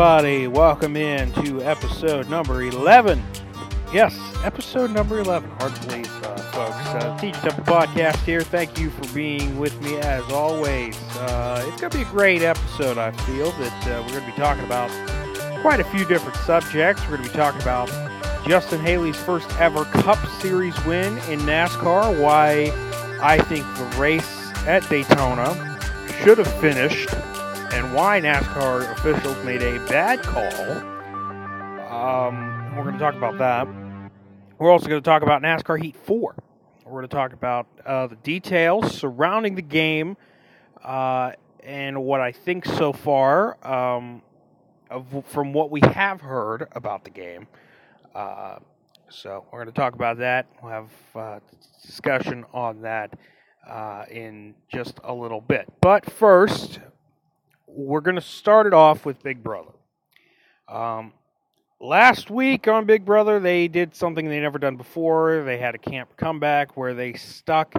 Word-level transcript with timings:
everybody. 0.00 0.46
Welcome 0.46 0.96
in 0.96 1.30
to 1.44 1.62
episode 1.62 2.30
number 2.30 2.62
11. 2.62 3.22
Yes, 3.92 4.18
episode 4.42 4.90
number 4.92 5.18
11. 5.18 5.50
Hard 5.58 5.74
to 5.74 5.86
believe, 5.86 6.24
uh, 6.24 6.36
folks. 6.36 6.86
Uh, 6.86 7.18
TJ 7.20 7.42
Temple 7.42 7.64
Podcast 7.64 8.16
here. 8.24 8.40
Thank 8.40 8.78
you 8.78 8.88
for 8.88 9.14
being 9.14 9.58
with 9.58 9.78
me 9.82 9.98
as 9.98 10.24
always. 10.32 10.96
Uh, 11.18 11.66
it's 11.66 11.82
going 11.82 11.90
to 11.90 11.98
be 11.98 12.02
a 12.02 12.06
great 12.06 12.40
episode, 12.40 12.96
I 12.96 13.10
feel, 13.26 13.50
that 13.52 13.88
uh, 13.88 14.02
we're 14.02 14.12
going 14.12 14.24
to 14.24 14.30
be 14.30 14.38
talking 14.38 14.64
about 14.64 14.90
quite 15.60 15.80
a 15.80 15.84
few 15.84 16.06
different 16.06 16.38
subjects. 16.38 17.02
We're 17.02 17.18
going 17.18 17.28
to 17.28 17.32
be 17.32 17.36
talking 17.36 17.60
about 17.60 17.90
Justin 18.48 18.80
Haley's 18.80 19.18
first 19.18 19.50
ever 19.60 19.84
Cup 19.84 20.18
Series 20.40 20.82
win 20.86 21.18
in 21.28 21.40
NASCAR, 21.40 22.18
why 22.18 22.72
I 23.20 23.36
think 23.36 23.66
the 23.76 23.84
race 24.00 24.50
at 24.66 24.88
Daytona 24.88 25.78
should 26.22 26.38
have 26.38 26.50
finished 26.58 27.10
and 27.72 27.94
why 27.94 28.20
NASCAR 28.20 28.90
officials 28.92 29.36
made 29.44 29.62
a 29.62 29.78
bad 29.86 30.22
call. 30.22 30.52
Um, 31.88 32.76
we're 32.76 32.82
going 32.82 32.94
to 32.94 33.00
talk 33.00 33.14
about 33.14 33.38
that. 33.38 33.68
We're 34.58 34.70
also 34.70 34.88
going 34.88 35.00
to 35.00 35.04
talk 35.04 35.22
about 35.22 35.42
NASCAR 35.42 35.80
Heat 35.80 35.96
4. 35.96 36.34
We're 36.84 36.90
going 36.90 37.02
to 37.02 37.08
talk 37.08 37.32
about 37.32 37.66
uh, 37.86 38.08
the 38.08 38.16
details 38.16 38.96
surrounding 38.96 39.54
the 39.54 39.62
game 39.62 40.16
uh, 40.82 41.32
and 41.62 42.02
what 42.02 42.20
I 42.20 42.32
think 42.32 42.64
so 42.64 42.92
far 42.92 43.56
um, 43.66 44.22
of, 44.90 45.24
from 45.26 45.52
what 45.52 45.70
we 45.70 45.80
have 45.92 46.20
heard 46.20 46.66
about 46.72 47.04
the 47.04 47.10
game. 47.10 47.46
Uh, 48.14 48.58
so 49.08 49.46
we're 49.52 49.60
going 49.60 49.72
to 49.72 49.80
talk 49.80 49.94
about 49.94 50.18
that. 50.18 50.46
We'll 50.62 50.72
have 50.72 50.90
uh, 51.14 51.38
discussion 51.82 52.44
on 52.52 52.82
that 52.82 53.16
uh, 53.68 54.04
in 54.10 54.54
just 54.68 54.98
a 55.04 55.14
little 55.14 55.40
bit. 55.40 55.68
But 55.80 56.10
first, 56.10 56.80
we're 57.74 58.00
going 58.00 58.16
to 58.16 58.22
start 58.22 58.66
it 58.66 58.74
off 58.74 59.04
with 59.04 59.22
Big 59.22 59.42
Brother. 59.42 59.72
Um, 60.68 61.12
last 61.80 62.30
week 62.30 62.68
on 62.68 62.84
Big 62.84 63.04
Brother, 63.04 63.40
they 63.40 63.68
did 63.68 63.94
something 63.94 64.28
they 64.28 64.40
never 64.40 64.58
done 64.58 64.76
before. 64.76 65.42
They 65.44 65.58
had 65.58 65.74
a 65.74 65.78
camp 65.78 66.16
comeback 66.16 66.76
where 66.76 66.94
they 66.94 67.14
stuck 67.14 67.74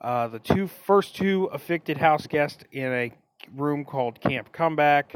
uh, 0.00 0.28
the 0.28 0.38
two 0.38 0.66
first 0.66 1.16
two 1.16 1.44
affected 1.52 1.96
house 1.96 2.26
guests 2.26 2.64
in 2.72 2.92
a 2.92 3.12
room 3.54 3.84
called 3.84 4.20
Camp 4.20 4.52
Comeback. 4.52 5.14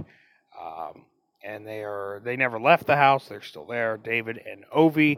Um, 0.60 1.04
and 1.44 1.66
they 1.66 1.82
are 1.82 2.20
they 2.24 2.36
never 2.36 2.58
left 2.58 2.86
the 2.86 2.96
house. 2.96 3.28
They're 3.28 3.42
still 3.42 3.66
there, 3.66 3.96
David 3.96 4.40
and 4.50 4.64
Ovi. 4.74 5.16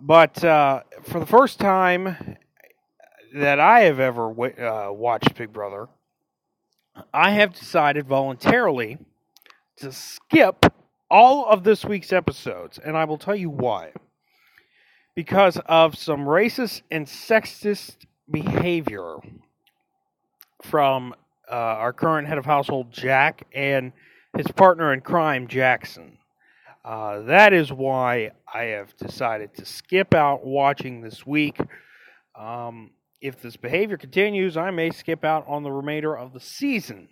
But 0.00 0.42
uh, 0.44 0.82
for 1.04 1.18
the 1.18 1.26
first 1.26 1.58
time 1.58 2.36
that 3.34 3.60
I 3.60 3.80
have 3.80 4.00
ever 4.00 4.30
uh, 4.30 4.92
watched 4.92 5.34
Big 5.34 5.52
Brother, 5.52 5.88
I 7.12 7.30
have 7.30 7.54
decided 7.54 8.06
voluntarily 8.06 8.98
to 9.76 9.92
skip 9.92 10.66
all 11.10 11.46
of 11.46 11.64
this 11.64 11.84
week's 11.84 12.12
episodes, 12.12 12.78
and 12.78 12.96
I 12.96 13.04
will 13.04 13.18
tell 13.18 13.36
you 13.36 13.50
why. 13.50 13.92
Because 15.14 15.58
of 15.66 15.96
some 15.96 16.20
racist 16.20 16.82
and 16.90 17.06
sexist 17.06 17.96
behavior 18.30 19.16
from 20.62 21.14
uh, 21.50 21.54
our 21.54 21.92
current 21.92 22.28
head 22.28 22.38
of 22.38 22.44
household, 22.44 22.92
Jack, 22.92 23.46
and 23.52 23.92
his 24.36 24.48
partner 24.48 24.92
in 24.92 25.00
crime, 25.00 25.48
Jackson. 25.48 26.18
Uh, 26.84 27.20
that 27.20 27.52
is 27.52 27.72
why 27.72 28.30
I 28.52 28.64
have 28.64 28.96
decided 28.96 29.54
to 29.54 29.64
skip 29.64 30.14
out 30.14 30.44
watching 30.46 31.00
this 31.00 31.26
week. 31.26 31.58
Um, 32.34 32.90
if 33.20 33.40
this 33.42 33.56
behavior 33.56 33.96
continues, 33.96 34.56
I 34.56 34.70
may 34.70 34.90
skip 34.90 35.24
out 35.24 35.44
on 35.48 35.62
the 35.62 35.72
remainder 35.72 36.16
of 36.16 36.32
the 36.32 36.40
season 36.40 37.08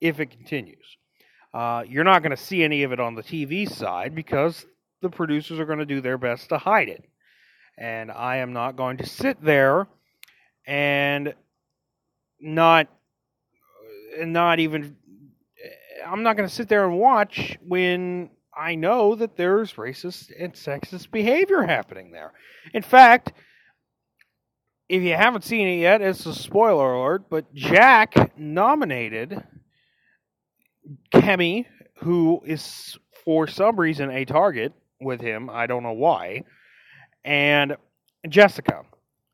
if 0.00 0.20
it 0.20 0.30
continues. 0.30 0.96
Uh, 1.54 1.84
you're 1.88 2.04
not 2.04 2.22
going 2.22 2.36
to 2.36 2.42
see 2.42 2.62
any 2.62 2.82
of 2.82 2.92
it 2.92 3.00
on 3.00 3.14
the 3.14 3.22
TV 3.22 3.70
side 3.70 4.14
because 4.14 4.66
the 5.00 5.08
producers 5.08 5.58
are 5.58 5.64
going 5.64 5.78
to 5.78 5.86
do 5.86 6.00
their 6.00 6.18
best 6.18 6.48
to 6.48 6.58
hide 6.58 6.88
it. 6.88 7.04
And 7.78 8.10
I 8.10 8.36
am 8.36 8.52
not 8.52 8.76
going 8.76 8.98
to 8.98 9.06
sit 9.06 9.42
there 9.42 9.86
and 10.66 11.34
not 12.40 12.88
and 14.18 14.32
not 14.32 14.58
even 14.58 14.96
I'm 16.06 16.22
not 16.22 16.36
going 16.36 16.48
to 16.48 16.54
sit 16.54 16.68
there 16.68 16.86
and 16.86 16.98
watch 16.98 17.56
when 17.66 18.30
I 18.56 18.74
know 18.74 19.14
that 19.14 19.36
there's 19.36 19.74
racist 19.74 20.32
and 20.38 20.54
sexist 20.54 21.10
behavior 21.10 21.62
happening 21.62 22.10
there. 22.10 22.32
In 22.72 22.82
fact, 22.82 23.32
if 24.88 25.02
you 25.02 25.14
haven't 25.14 25.44
seen 25.44 25.66
it 25.66 25.80
yet, 25.80 26.00
it's 26.00 26.26
a 26.26 26.34
spoiler 26.34 26.94
alert, 26.94 27.28
but 27.28 27.52
Jack 27.54 28.38
nominated 28.38 29.42
Kemi, 31.12 31.66
who 31.96 32.40
is 32.44 32.96
for 33.24 33.46
some 33.46 33.78
reason 33.78 34.10
a 34.10 34.24
target 34.24 34.72
with 35.00 35.20
him. 35.20 35.50
I 35.50 35.66
don't 35.66 35.82
know 35.82 35.92
why. 35.92 36.44
And 37.24 37.76
Jessica. 38.28 38.82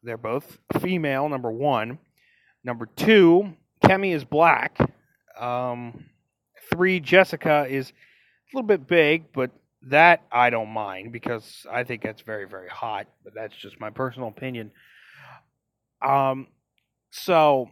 They're 0.03 0.17
both 0.17 0.59
female, 0.81 1.29
number 1.29 1.51
one. 1.51 1.99
Number 2.65 2.87
two, 2.97 3.55
Kemi 3.85 4.13
is 4.15 4.25
black. 4.25 4.77
Um, 5.39 6.07
three, 6.73 6.99
Jessica 6.99 7.67
is 7.69 7.91
a 7.91 8.57
little 8.57 8.67
bit 8.67 8.87
big, 8.89 9.33
but 9.33 9.51
that 9.83 10.23
I 10.33 10.51
don't 10.51 10.71
mind 10.71 11.13
because 11.13 11.67
I 11.71 11.85
think 11.85 12.03
that's 12.03 12.23
very, 12.23 12.49
very 12.49 12.69
hot. 12.69 13.07
But 13.23 13.35
that's 13.35 13.55
just 13.55 13.79
my 13.79 13.91
personal 13.91 14.29
opinion. 14.29 14.73
Um, 16.05 16.49
so 17.11 17.71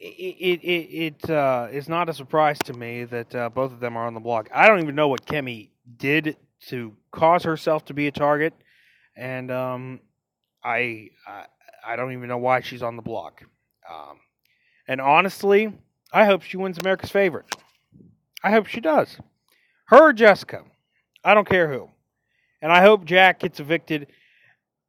it 0.00 0.60
it 0.62 1.24
it 1.24 1.30
uh, 1.30 1.68
is 1.70 1.88
not 1.88 2.08
a 2.08 2.14
surprise 2.14 2.58
to 2.64 2.72
me 2.72 3.04
that 3.04 3.34
uh, 3.34 3.48
both 3.48 3.72
of 3.72 3.80
them 3.80 3.96
are 3.96 4.06
on 4.06 4.14
the 4.14 4.20
block. 4.20 4.48
I 4.54 4.68
don't 4.68 4.80
even 4.80 4.94
know 4.94 5.08
what 5.08 5.26
Kemi 5.26 5.70
did 5.96 6.36
to 6.68 6.94
cause 7.10 7.44
herself 7.44 7.84
to 7.86 7.94
be 7.94 8.06
a 8.06 8.12
target, 8.12 8.52
and 9.16 9.50
um, 9.50 10.00
I, 10.64 11.08
I 11.26 11.46
I 11.86 11.96
don't 11.96 12.12
even 12.12 12.28
know 12.28 12.38
why 12.38 12.60
she's 12.60 12.82
on 12.82 12.96
the 12.96 13.02
block. 13.02 13.44
Um, 13.90 14.18
and 14.86 15.00
honestly, 15.00 15.72
I 16.12 16.24
hope 16.24 16.42
she 16.42 16.56
wins 16.56 16.78
America's 16.78 17.10
favorite. 17.10 17.46
I 18.42 18.50
hope 18.50 18.66
she 18.66 18.80
does. 18.80 19.18
Her 19.86 20.12
Jessica. 20.12 20.64
I 21.24 21.34
don't 21.34 21.48
care 21.48 21.72
who. 21.72 21.90
And 22.60 22.72
I 22.72 22.82
hope 22.82 23.04
Jack 23.04 23.40
gets 23.40 23.60
evicted 23.60 24.08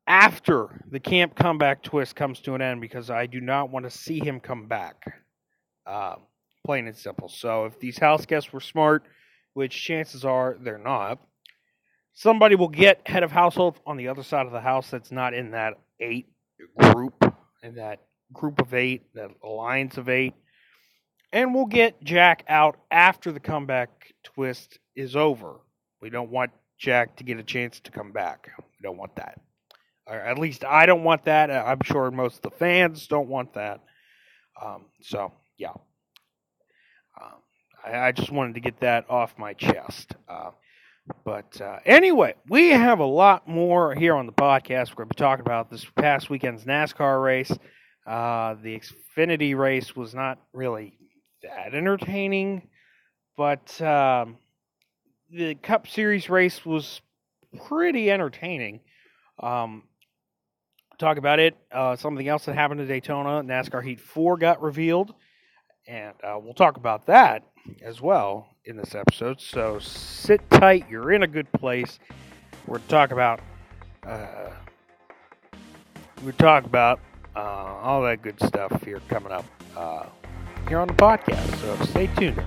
after 0.09 0.83
the 0.91 0.99
camp 0.99 1.35
comeback 1.35 1.83
twist 1.83 2.15
comes 2.15 2.41
to 2.41 2.55
an 2.55 2.61
end 2.61 2.81
because 2.81 3.09
I 3.09 3.27
do 3.27 3.39
not 3.39 3.69
want 3.69 3.85
to 3.85 3.91
see 3.91 4.19
him 4.19 4.41
come 4.41 4.67
back. 4.67 5.21
Uh, 5.85 6.15
plain 6.65 6.87
and 6.87 6.97
simple. 6.97 7.29
So 7.29 7.65
if 7.65 7.79
these 7.79 7.97
house 7.97 8.25
guests 8.25 8.51
were 8.51 8.59
smart, 8.59 9.03
which 9.53 9.73
chances 9.73 10.25
are 10.25 10.57
they're 10.59 10.77
not, 10.77 11.19
somebody 12.13 12.55
will 12.55 12.69
get 12.69 13.07
head 13.07 13.23
of 13.23 13.31
household 13.31 13.79
on 13.85 13.97
the 13.97 14.09
other 14.09 14.23
side 14.23 14.45
of 14.45 14.51
the 14.51 14.61
house 14.61 14.89
that's 14.89 15.11
not 15.11 15.33
in 15.33 15.51
that 15.51 15.75
eight 16.01 16.27
group, 16.77 17.23
in 17.63 17.75
that 17.75 18.01
group 18.33 18.59
of 18.59 18.73
eight, 18.73 19.13
that 19.13 19.31
alliance 19.43 19.97
of 19.97 20.09
eight 20.09 20.33
and 21.31 21.53
we'll 21.53 21.65
get 21.65 22.03
Jack 22.03 22.43
out 22.47 22.77
after 22.91 23.31
the 23.31 23.39
comeback 23.39 24.13
twist 24.23 24.79
is 24.95 25.15
over. 25.15 25.57
We 26.01 26.09
don't 26.09 26.31
want 26.31 26.51
Jack 26.77 27.17
to 27.17 27.23
get 27.23 27.37
a 27.39 27.43
chance 27.43 27.79
to 27.81 27.91
come 27.91 28.11
back. 28.11 28.49
We 28.57 28.83
don't 28.83 28.97
want 28.97 29.15
that. 29.17 29.39
Or 30.09 30.15
at 30.15 30.39
least 30.39 30.65
I 30.65 30.85
don't 30.85 31.03
want 31.03 31.25
that. 31.25 31.51
I'm 31.51 31.81
sure 31.83 32.09
most 32.09 32.37
of 32.37 32.41
the 32.51 32.57
fans 32.57 33.07
don't 33.07 33.29
want 33.29 33.53
that. 33.53 33.81
Um, 34.61 34.85
so, 35.01 35.31
yeah. 35.57 35.73
Um, 37.21 37.37
I, 37.85 38.07
I, 38.07 38.11
just 38.11 38.31
wanted 38.31 38.55
to 38.55 38.59
get 38.59 38.79
that 38.81 39.09
off 39.09 39.37
my 39.37 39.53
chest. 39.53 40.15
Uh, 40.27 40.51
but 41.23 41.59
uh, 41.61 41.79
anyway, 41.85 42.35
we 42.47 42.69
have 42.69 42.99
a 42.99 43.05
lot 43.05 43.47
more 43.47 43.93
here 43.95 44.15
on 44.15 44.25
the 44.25 44.31
podcast. 44.31 44.89
We're 44.89 45.05
going 45.05 45.09
to 45.09 45.15
be 45.15 45.19
talking 45.19 45.45
about 45.45 45.69
this 45.69 45.85
past 45.95 46.29
weekend's 46.29 46.65
NASCAR 46.65 47.23
race. 47.23 47.51
Uh, 48.05 48.55
the 48.61 48.79
Xfinity 49.17 49.55
race 49.55 49.95
was 49.95 50.13
not 50.15 50.39
really 50.53 50.97
that 51.43 51.73
entertaining, 51.73 52.67
but 53.37 53.79
um, 53.81 54.37
the 55.31 55.55
Cup 55.55 55.87
Series 55.87 56.29
race 56.29 56.65
was 56.65 57.01
pretty 57.67 58.11
entertaining. 58.11 58.81
Um, 59.41 59.83
talk 60.99 61.17
about 61.17 61.39
it. 61.39 61.57
Uh, 61.71 61.95
something 61.95 62.27
else 62.27 62.45
that 62.45 62.55
happened 62.55 62.81
at 62.81 62.87
Daytona, 62.87 63.41
NASCAR 63.43 63.83
Heat 63.83 63.99
4 63.99 64.37
got 64.37 64.61
revealed, 64.61 65.13
and 65.87 66.13
uh, 66.23 66.37
we'll 66.41 66.53
talk 66.53 66.77
about 66.77 67.05
that 67.07 67.43
as 67.81 68.01
well 68.01 68.47
in 68.65 68.77
this 68.77 68.93
episode. 68.93 69.41
So 69.41 69.79
sit 69.79 70.47
tight, 70.51 70.85
you're 70.89 71.11
in 71.11 71.23
a 71.23 71.27
good 71.27 71.51
place. 71.53 71.99
We're 72.67 72.77
going 72.77 72.83
to 72.83 72.89
talk 72.89 73.11
about. 73.11 73.39
Uh, 74.05 74.51
we 76.23 76.31
talk 76.33 76.65
about 76.65 76.99
uh, 77.35 77.39
all 77.39 78.01
that 78.03 78.21
good 78.21 78.41
stuff 78.43 78.83
here 78.83 79.01
coming 79.07 79.31
up. 79.31 79.45
Uh, 79.75 80.05
here 80.67 80.79
on 80.79 80.87
the 80.87 80.93
podcast. 80.93 81.55
So 81.61 81.85
stay 81.85 82.07
tuned, 82.15 82.43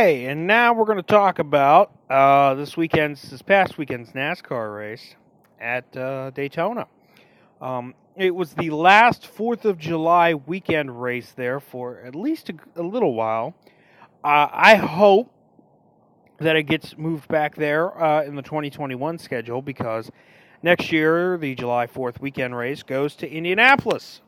Okay, 0.00 0.24
and 0.24 0.46
now 0.46 0.72
we're 0.72 0.86
going 0.86 0.96
to 0.96 1.02
talk 1.02 1.40
about 1.40 1.92
uh, 2.08 2.54
this 2.54 2.74
weekend's, 2.74 3.20
this 3.30 3.42
past 3.42 3.76
weekend's 3.76 4.12
NASCAR 4.12 4.74
race 4.74 5.14
at 5.60 5.94
uh, 5.94 6.30
Daytona. 6.30 6.86
Um, 7.60 7.94
it 8.16 8.34
was 8.34 8.54
the 8.54 8.70
last 8.70 9.26
Fourth 9.26 9.66
of 9.66 9.76
July 9.76 10.32
weekend 10.32 11.02
race 11.02 11.32
there 11.32 11.60
for 11.60 12.00
at 12.00 12.14
least 12.14 12.48
a, 12.48 12.54
a 12.76 12.82
little 12.82 13.12
while. 13.12 13.54
Uh, 14.24 14.48
I 14.50 14.76
hope 14.76 15.30
that 16.38 16.56
it 16.56 16.62
gets 16.62 16.96
moved 16.96 17.28
back 17.28 17.54
there 17.54 18.02
uh, 18.02 18.24
in 18.24 18.36
the 18.36 18.42
2021 18.42 19.18
schedule 19.18 19.60
because 19.60 20.10
next 20.62 20.90
year 20.90 21.36
the 21.36 21.54
July 21.54 21.86
4th 21.86 22.22
weekend 22.22 22.56
race 22.56 22.82
goes 22.82 23.14
to 23.16 23.30
Indianapolis. 23.30 24.22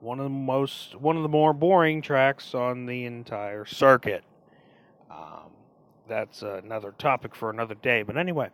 One 0.00 0.20
of 0.20 0.24
the 0.24 0.30
most, 0.30 0.94
one 0.94 1.16
of 1.16 1.22
the 1.22 1.28
more 1.28 1.52
boring 1.52 2.02
tracks 2.02 2.54
on 2.54 2.86
the 2.86 3.04
entire 3.04 3.64
circuit. 3.64 4.22
Um, 5.10 5.50
that's 6.06 6.42
another 6.42 6.92
topic 6.98 7.34
for 7.34 7.50
another 7.50 7.74
day. 7.74 8.02
But 8.02 8.16
anyway, 8.16 8.50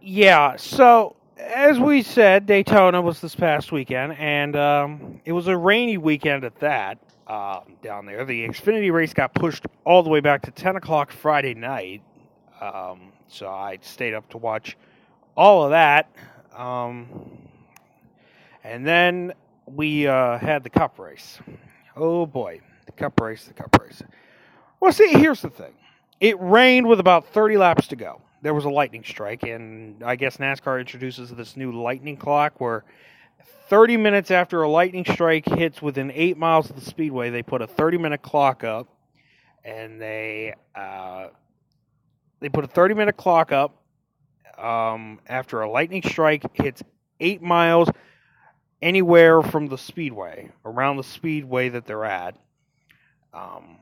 yeah. 0.00 0.56
So 0.56 1.16
as 1.38 1.78
we 1.78 2.02
said, 2.02 2.46
Daytona 2.46 3.02
was 3.02 3.20
this 3.20 3.34
past 3.34 3.72
weekend, 3.72 4.16
and 4.18 4.56
um, 4.56 5.20
it 5.24 5.32
was 5.32 5.48
a 5.48 5.56
rainy 5.56 5.98
weekend 5.98 6.44
at 6.44 6.58
that 6.60 6.98
uh, 7.26 7.60
down 7.82 8.06
there. 8.06 8.24
The 8.24 8.46
Xfinity 8.48 8.92
race 8.92 9.12
got 9.12 9.34
pushed 9.34 9.66
all 9.84 10.02
the 10.02 10.10
way 10.10 10.20
back 10.20 10.42
to 10.42 10.50
10 10.50 10.76
o'clock 10.76 11.10
Friday 11.10 11.54
night. 11.54 12.02
Um, 12.60 13.12
so 13.28 13.48
I 13.48 13.78
stayed 13.82 14.14
up 14.14 14.28
to 14.30 14.38
watch 14.38 14.76
all 15.36 15.64
of 15.64 15.70
that. 15.70 16.10
Um, 16.56 17.06
and 18.64 18.86
then 18.86 19.34
we 19.66 20.06
uh, 20.06 20.38
had 20.38 20.62
the 20.62 20.70
cup 20.70 20.98
race. 20.98 21.38
Oh 21.96 22.26
boy, 22.26 22.60
the 22.86 22.92
cup 22.92 23.20
race, 23.20 23.44
the 23.44 23.54
cup 23.54 23.76
race. 23.80 24.02
Well, 24.80 24.92
see, 24.92 25.08
here's 25.08 25.42
the 25.42 25.50
thing 25.50 25.72
it 26.20 26.36
rained 26.40 26.86
with 26.86 27.00
about 27.00 27.26
30 27.28 27.56
laps 27.56 27.88
to 27.88 27.96
go. 27.96 28.20
There 28.42 28.54
was 28.54 28.64
a 28.64 28.70
lightning 28.70 29.02
strike, 29.04 29.42
and 29.42 30.02
I 30.02 30.16
guess 30.16 30.36
NASCAR 30.36 30.78
introduces 30.78 31.30
this 31.30 31.56
new 31.56 31.72
lightning 31.72 32.16
clock 32.16 32.60
where 32.60 32.84
30 33.68 33.96
minutes 33.96 34.30
after 34.30 34.62
a 34.62 34.68
lightning 34.68 35.04
strike 35.04 35.46
hits 35.46 35.82
within 35.82 36.12
eight 36.12 36.36
miles 36.36 36.70
of 36.70 36.76
the 36.76 36.82
speedway, 36.82 37.30
they 37.30 37.42
put 37.42 37.62
a 37.62 37.66
30 37.66 37.98
minute 37.98 38.22
clock 38.22 38.62
up, 38.62 38.88
and 39.64 40.00
they 40.00 40.54
uh, 40.74 41.28
they 42.40 42.48
put 42.48 42.64
a 42.64 42.68
30 42.68 42.94
minute 42.94 43.16
clock 43.16 43.50
up 43.50 43.82
um, 44.58 45.18
after 45.26 45.62
a 45.62 45.70
lightning 45.70 46.02
strike 46.02 46.44
hits 46.54 46.82
eight 47.18 47.42
miles 47.42 47.88
anywhere 48.86 49.42
from 49.42 49.66
the 49.66 49.76
speedway, 49.76 50.48
around 50.64 50.96
the 50.96 51.02
speedway 51.02 51.68
that 51.68 51.86
they're 51.86 52.04
at. 52.04 52.36
Um, 53.34 53.78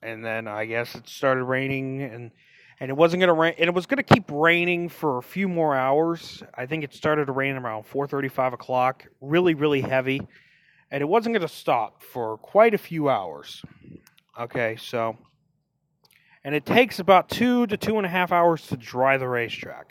and 0.00 0.24
then 0.24 0.46
I 0.46 0.64
guess 0.64 0.94
it 0.94 1.08
started 1.08 1.44
raining 1.44 2.02
and 2.02 2.30
and 2.78 2.88
it 2.88 2.94
wasn't 2.94 3.20
to 3.28 3.32
rain 3.32 3.54
and 3.58 3.66
it 3.66 3.74
was 3.74 3.86
to 3.86 4.02
keep 4.04 4.30
raining 4.30 4.88
for 4.88 5.18
a 5.18 5.22
few 5.22 5.48
more 5.48 5.74
hours. 5.74 6.40
I 6.54 6.66
think 6.66 6.84
it 6.84 6.94
started 6.94 7.26
to 7.26 7.32
rain 7.32 7.56
around 7.56 7.82
4.35 7.84 8.52
o'clock 8.52 9.06
really 9.20 9.54
really 9.54 9.80
heavy. 9.80 10.22
And 10.92 11.02
it 11.02 11.06
wasn't 11.06 11.34
to 11.42 11.48
stop 11.48 12.02
for 12.02 12.38
quite 12.38 12.74
a 12.74 12.78
few 12.78 13.08
hours. 13.08 13.60
Okay 14.38 14.76
so 14.76 15.16
and 16.44 16.54
it 16.54 16.64
takes 16.64 17.00
about 17.00 17.28
two 17.28 17.66
to 17.66 17.76
two 17.76 17.96
and 17.96 18.06
a 18.06 18.08
half 18.08 18.30
hours 18.30 18.68
to 18.68 18.76
dry 18.76 19.16
the 19.16 19.28
racetrack. 19.28 19.90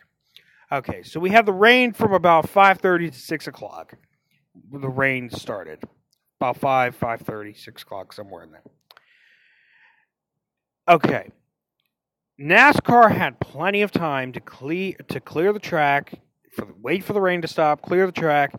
Okay 0.72 1.04
so 1.04 1.19
we 1.19 1.31
had 1.31 1.45
the 1.45 1.54
rain 1.54 1.92
from 1.92 2.13
about 2.13 2.48
5.30 2.48 3.12
to 3.12 3.19
6 3.19 3.48
o'clock 3.48 3.98
the 4.71 4.89
rain 4.89 5.30
started. 5.30 5.83
About 6.39 6.57
5 6.57 7.00
5.30 7.00 7.57
6 7.57 7.81
o'clock 7.83 8.13
somewhere 8.13 8.44
in 8.44 8.51
there. 8.51 8.63
Okay. 10.88 11.30
NASCAR 12.39 13.15
had 13.15 13.39
plenty 13.39 13.83
of 13.83 13.92
time 13.92 14.31
to 14.33 14.39
clear 14.39 14.95
to 15.09 15.19
clear 15.19 15.53
the 15.53 15.59
track, 15.59 16.19
for 16.56 16.68
wait 16.81 17.03
for 17.03 17.13
the 17.13 17.21
rain 17.21 17.42
to 17.44 17.48
stop, 17.48 17.83
clear 17.83 18.07
the 18.07 18.12
track, 18.12 18.53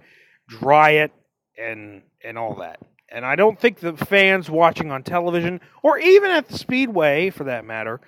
dry 0.49 0.91
it, 0.91 1.13
and 1.59 2.03
and 2.23 2.39
all 2.39 2.55
that. 2.57 2.79
And 3.09 3.27
I 3.27 3.35
don't 3.35 3.59
think 3.59 3.81
the 3.81 3.97
fans 3.97 4.49
watching 4.49 4.93
on 4.93 5.03
television, 5.03 5.61
or 5.83 5.99
even 5.99 6.31
at 6.31 6.49
the 6.49 6.57
speedway 6.57 7.31
for 7.31 7.45
that 7.45 7.65
matter, 7.65 8.01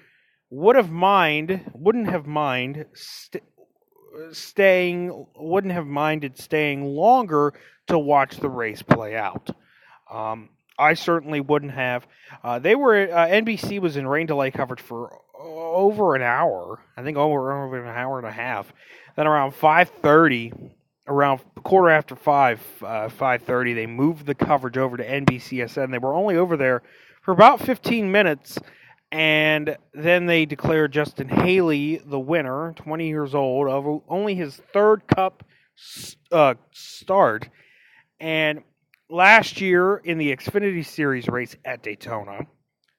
would 0.49 0.77
have 0.77 0.91
mind 0.91 1.73
wouldn't 1.75 2.09
have 2.09 2.27
mind 2.27 2.87
st- 2.95 3.43
staying 4.33 5.27
wouldn't 5.37 5.73
have 5.73 5.87
minded 5.87 6.39
staying 6.39 6.85
longer 6.85 7.55
to 7.89 7.99
watch 7.99 8.37
the 8.39 8.49
race 8.49 8.83
play 8.83 9.17
out. 9.17 9.51
Um, 10.11 10.51
I 10.79 10.95
certainly 10.95 11.41
wouldn't 11.41 11.73
have. 11.73 12.07
Uh, 12.43 12.59
they 12.59 12.75
were 12.75 13.09
uh, 13.13 13.27
NBC 13.27 13.81
was 13.81 13.97
in 13.97 14.07
rain 14.07 14.27
delay 14.27 14.51
coverage 14.51 14.81
for 14.81 15.19
over 15.39 16.15
an 16.15 16.23
hour. 16.23 16.81
I 16.97 17.03
think 17.03 17.17
over 17.17 17.53
over 17.65 17.83
an 17.83 17.89
hour 17.89 18.19
and 18.19 18.27
a 18.27 18.33
half. 18.33 18.73
Then 19.17 19.27
around 19.27 19.55
five 19.55 19.89
thirty, 19.89 20.53
around 21.07 21.41
quarter 21.63 21.91
after 21.91 22.17
five, 22.17 22.61
uh, 22.83 23.09
five 23.09 23.43
thirty, 23.43 23.75
they 23.75 23.87
moved 23.87 24.27
the 24.27 24.35
coverage 24.35 24.77
over 24.77 24.97
to 24.97 25.07
NBCSN. 25.07 25.91
They 25.91 25.99
were 25.99 26.15
only 26.15 26.37
over 26.37 26.57
there 26.57 26.83
for 27.23 27.33
about 27.33 27.61
fifteen 27.61 28.11
minutes, 28.11 28.59
and 29.15 29.77
then 29.93 30.27
they 30.27 30.45
declared 30.45 30.93
Justin 30.93 31.29
Haley 31.29 32.03
the 32.05 32.19
winner, 32.19 32.73
twenty 32.75 33.07
years 33.07 33.33
old, 33.33 33.69
of 33.69 34.03
only 34.09 34.35
his 34.35 34.57
third 34.73 35.07
Cup 35.07 35.45
uh, 36.33 36.55
start, 36.73 37.49
and 38.19 38.63
last 39.09 39.61
year 39.61 39.99
in 39.99 40.19
the 40.19 40.35
Xfinity 40.35 40.85
Series 40.85 41.29
race 41.29 41.55
at 41.65 41.85
Daytona, 41.85 42.47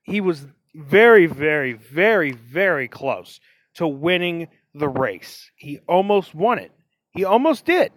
he 0.03 0.21
was 0.21 0.45
very, 0.73 1.25
very, 1.25 1.73
very, 1.73 2.31
very 2.31 2.87
close 2.87 3.41
to 3.73 3.85
winning 3.85 4.47
the 4.73 4.87
race. 4.87 5.51
He 5.57 5.79
almost 5.87 6.33
won 6.33 6.59
it. 6.59 6.71
He 7.11 7.25
almost 7.25 7.65
did. 7.65 7.91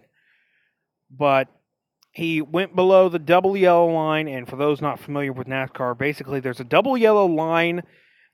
But 1.09 1.47
he 2.11 2.41
went 2.41 2.75
below 2.75 3.07
the 3.07 3.19
double 3.19 3.55
yellow 3.55 3.87
line. 3.87 4.27
And 4.27 4.47
for 4.47 4.57
those 4.57 4.81
not 4.81 4.99
familiar 4.99 5.31
with 5.31 5.47
NASCAR, 5.47 5.97
basically 5.97 6.41
there's 6.41 6.59
a 6.59 6.65
double 6.65 6.97
yellow 6.97 7.25
line 7.25 7.83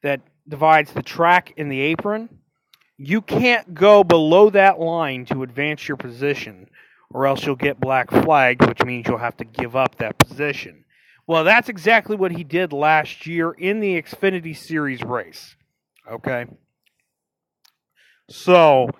that 0.05 0.21
divides 0.47 0.93
the 0.93 1.01
track 1.01 1.55
and 1.57 1.71
the 1.71 1.81
apron. 1.81 2.29
You 2.95 3.21
can't 3.21 3.73
go 3.73 4.03
below 4.03 4.51
that 4.51 4.79
line 4.79 5.25
to 5.25 5.41
advance 5.41 5.87
your 5.87 5.97
position, 5.97 6.69
or 7.09 7.25
else 7.25 7.43
you'll 7.43 7.55
get 7.55 7.79
black 7.79 8.11
flagged, 8.11 8.67
which 8.67 8.85
means 8.85 9.07
you'll 9.07 9.17
have 9.17 9.37
to 9.37 9.45
give 9.45 9.75
up 9.75 9.95
that 9.95 10.19
position. 10.19 10.85
Well, 11.25 11.43
that's 11.43 11.69
exactly 11.69 12.15
what 12.15 12.31
he 12.31 12.43
did 12.43 12.71
last 12.71 13.25
year 13.25 13.51
in 13.51 13.79
the 13.79 13.99
Xfinity 13.99 14.55
Series 14.55 15.03
race. 15.03 15.55
Okay. 16.09 16.45
So 18.29 18.91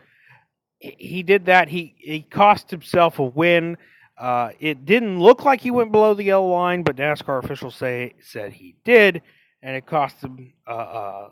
he 0.80 1.22
did 1.22 1.46
that. 1.46 1.70
He 1.70 1.94
he 2.00 2.24
cost 2.24 2.72
himself 2.72 3.20
a 3.20 3.24
win. 3.24 3.78
Uh, 4.18 4.50
it 4.60 4.86
didn't 4.86 5.20
look 5.20 5.46
like 5.46 5.62
he 5.62 5.70
went 5.70 5.92
below 5.92 6.16
the 6.16 6.24
yellow 6.24 6.48
line, 6.48 6.82
but 6.82 6.96
NASCAR 6.96 7.44
officials 7.44 7.76
say 7.76 8.16
said 8.22 8.54
he 8.54 8.76
did, 8.84 9.22
and 9.66 9.76
it 9.76 9.88
cost 9.88 10.22
him 10.22 10.54
uh, 10.68 11.30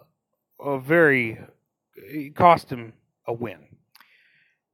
a 0.59 0.79
very 0.79 1.39
it 1.95 2.35
cost 2.35 2.69
him 2.69 2.93
a 3.27 3.33
win. 3.33 3.59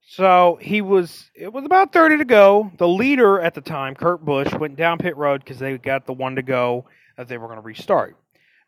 So 0.02 0.58
he 0.60 0.82
was, 0.82 1.30
it 1.36 1.54
was 1.54 1.66
about 1.66 1.94
30 1.94 2.18
to 2.18 2.26
go. 2.26 2.72
The 2.78 2.88
leader 2.88 3.40
at 3.40 3.54
the 3.54 3.62
time, 3.62 3.94
Kurt 3.94 4.26
Busch, 4.26 4.52
went 4.54 4.76
down 4.76 4.98
pit 4.98 5.16
road 5.16 5.44
because 5.44 5.60
they 5.60 5.78
got 5.78 6.08
the 6.08 6.14
one 6.14 6.38
to 6.38 6.42
go 6.42 6.86
that 7.18 7.28
they 7.28 7.38
were 7.38 7.48
going 7.48 7.60
to 7.60 7.64
restart. 7.64 8.16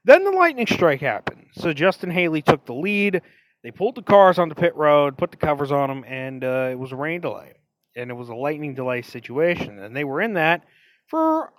Then 0.04 0.24
the 0.24 0.32
lightning 0.32 0.68
strike 0.68 1.02
happened. 1.02 1.48
So 1.54 1.74
Justin 1.74 2.12
Haley 2.12 2.42
took 2.42 2.66
the 2.66 2.76
lead. 2.76 3.22
They 3.64 3.72
pulled 3.72 3.96
the 3.96 4.04
cars 4.04 4.38
onto 4.38 4.54
pit 4.54 4.76
road, 4.76 5.18
put 5.18 5.32
the 5.32 5.38
covers 5.38 5.72
on 5.72 5.90
them, 5.90 6.04
and 6.06 6.44
uh, 6.44 6.68
it 6.72 6.78
was 6.78 6.92
a 6.92 6.96
rain 6.96 7.22
delay. 7.22 7.54
And 7.96 8.12
it 8.12 8.16
was 8.16 8.30
a 8.30 8.36
lightning 8.36 8.76
delay 8.76 9.02
situation. 9.02 9.80
And 9.80 9.96
they 9.96 10.04
were 10.04 10.22
in 10.22 10.34
that 10.34 10.66
for 11.08 11.54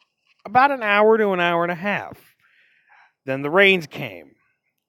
about 0.44 0.70
an 0.70 0.82
hour 0.82 1.16
to 1.18 1.30
an 1.30 1.40
hour 1.40 1.62
and 1.64 1.72
a 1.72 1.76
half. 1.76 2.31
Then 3.24 3.42
the 3.42 3.50
rains 3.50 3.86
came. 3.86 4.34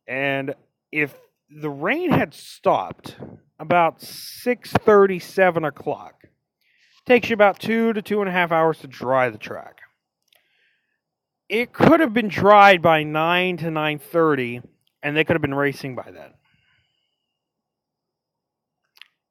And 0.07 0.55
if 0.91 1.15
the 1.49 1.69
rain 1.69 2.11
had 2.11 2.33
stopped 2.33 3.15
about 3.59 3.99
6.30, 3.99 5.21
7 5.21 5.63
o'clock. 5.63 6.25
Takes 7.05 7.29
you 7.29 7.33
about 7.33 7.59
two 7.59 7.93
to 7.93 8.01
two 8.01 8.21
and 8.21 8.29
a 8.29 8.31
half 8.31 8.51
hours 8.51 8.79
to 8.79 8.87
dry 8.87 9.29
the 9.29 9.37
track. 9.37 9.79
It 11.49 11.73
could 11.73 11.99
have 11.99 12.13
been 12.13 12.29
dried 12.29 12.81
by 12.81 13.03
9 13.03 13.57
to 13.57 13.65
9.30, 13.65 14.63
and 15.03 15.15
they 15.15 15.23
could 15.23 15.35
have 15.35 15.41
been 15.41 15.53
racing 15.53 15.95
by 15.95 16.09
then. 16.11 16.33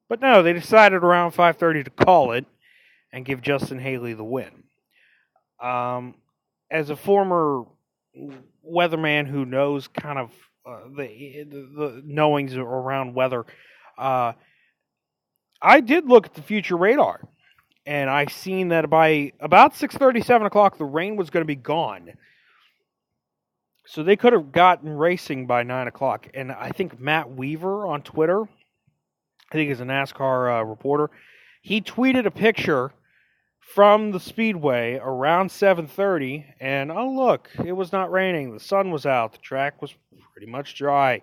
But 0.07 0.21
no, 0.21 0.43
they 0.43 0.53
decided 0.53 1.03
around 1.03 1.31
5.30 1.31 1.85
to 1.85 1.89
call 1.89 2.31
it 2.33 2.45
and 3.11 3.25
give 3.25 3.41
Justin 3.41 3.79
Haley 3.79 4.13
the 4.13 4.23
win. 4.23 4.63
Um, 5.59 6.15
as 6.69 6.89
a 6.89 6.95
former 6.95 7.63
weatherman 8.65 9.27
who 9.27 9.45
knows 9.45 9.87
kind 9.87 10.19
of 10.19 10.31
uh, 10.65 10.87
the, 10.95 11.43
the 11.75 12.01
knowings 12.05 12.55
around 12.55 13.13
weather, 13.13 13.45
uh, 13.97 14.33
I 15.61 15.79
did 15.81 16.07
look 16.07 16.25
at 16.25 16.33
the 16.33 16.41
future 16.41 16.77
radar, 16.77 17.27
and 17.85 18.09
I 18.09 18.25
seen 18.25 18.69
that 18.69 18.89
by 18.89 19.33
about 19.39 19.75
six 19.75 19.95
thirty, 19.95 20.21
seven 20.21 20.47
o'clock, 20.47 20.77
the 20.77 20.85
rain 20.85 21.15
was 21.15 21.29
going 21.29 21.41
to 21.43 21.47
be 21.47 21.55
gone. 21.55 22.13
So 23.85 24.01
they 24.01 24.15
could 24.15 24.31
have 24.31 24.53
gotten 24.53 24.89
racing 24.89 25.45
by 25.45 25.63
nine 25.63 25.87
o'clock. 25.87 26.27
And 26.33 26.51
I 26.51 26.69
think 26.69 26.99
Matt 26.99 27.35
Weaver 27.35 27.85
on 27.85 28.01
Twitter, 28.01 28.43
I 28.43 29.51
think 29.51 29.69
he's 29.69 29.81
a 29.81 29.85
NASCAR 29.85 30.61
uh, 30.61 30.63
reporter, 30.63 31.11
he 31.61 31.81
tweeted 31.81 32.25
a 32.25 32.31
picture 32.31 32.93
from 33.73 34.11
the 34.11 34.19
speedway 34.19 34.99
around 35.01 35.49
7:30 35.49 36.45
and 36.59 36.91
oh 36.91 37.09
look 37.09 37.49
it 37.65 37.71
was 37.71 37.91
not 37.91 38.11
raining. 38.11 38.53
The 38.53 38.59
sun 38.59 38.91
was 38.91 39.05
out. 39.05 39.31
The 39.33 39.39
track 39.39 39.81
was 39.81 39.93
pretty 40.33 40.51
much 40.51 40.75
dry. 40.75 41.21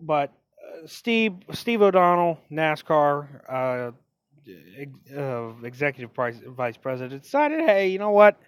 But 0.00 0.32
uh, 0.62 0.86
Steve 0.86 1.34
Steve 1.52 1.82
O'Donnell 1.82 2.38
NASCAR 2.50 3.28
uh, 3.48 3.90
uh, 5.16 5.52
executive 5.64 6.10
vice 6.14 6.76
president 6.76 7.22
decided 7.22 7.60
hey 7.60 7.88
you 7.88 7.98
know 7.98 8.10
what? 8.10 8.38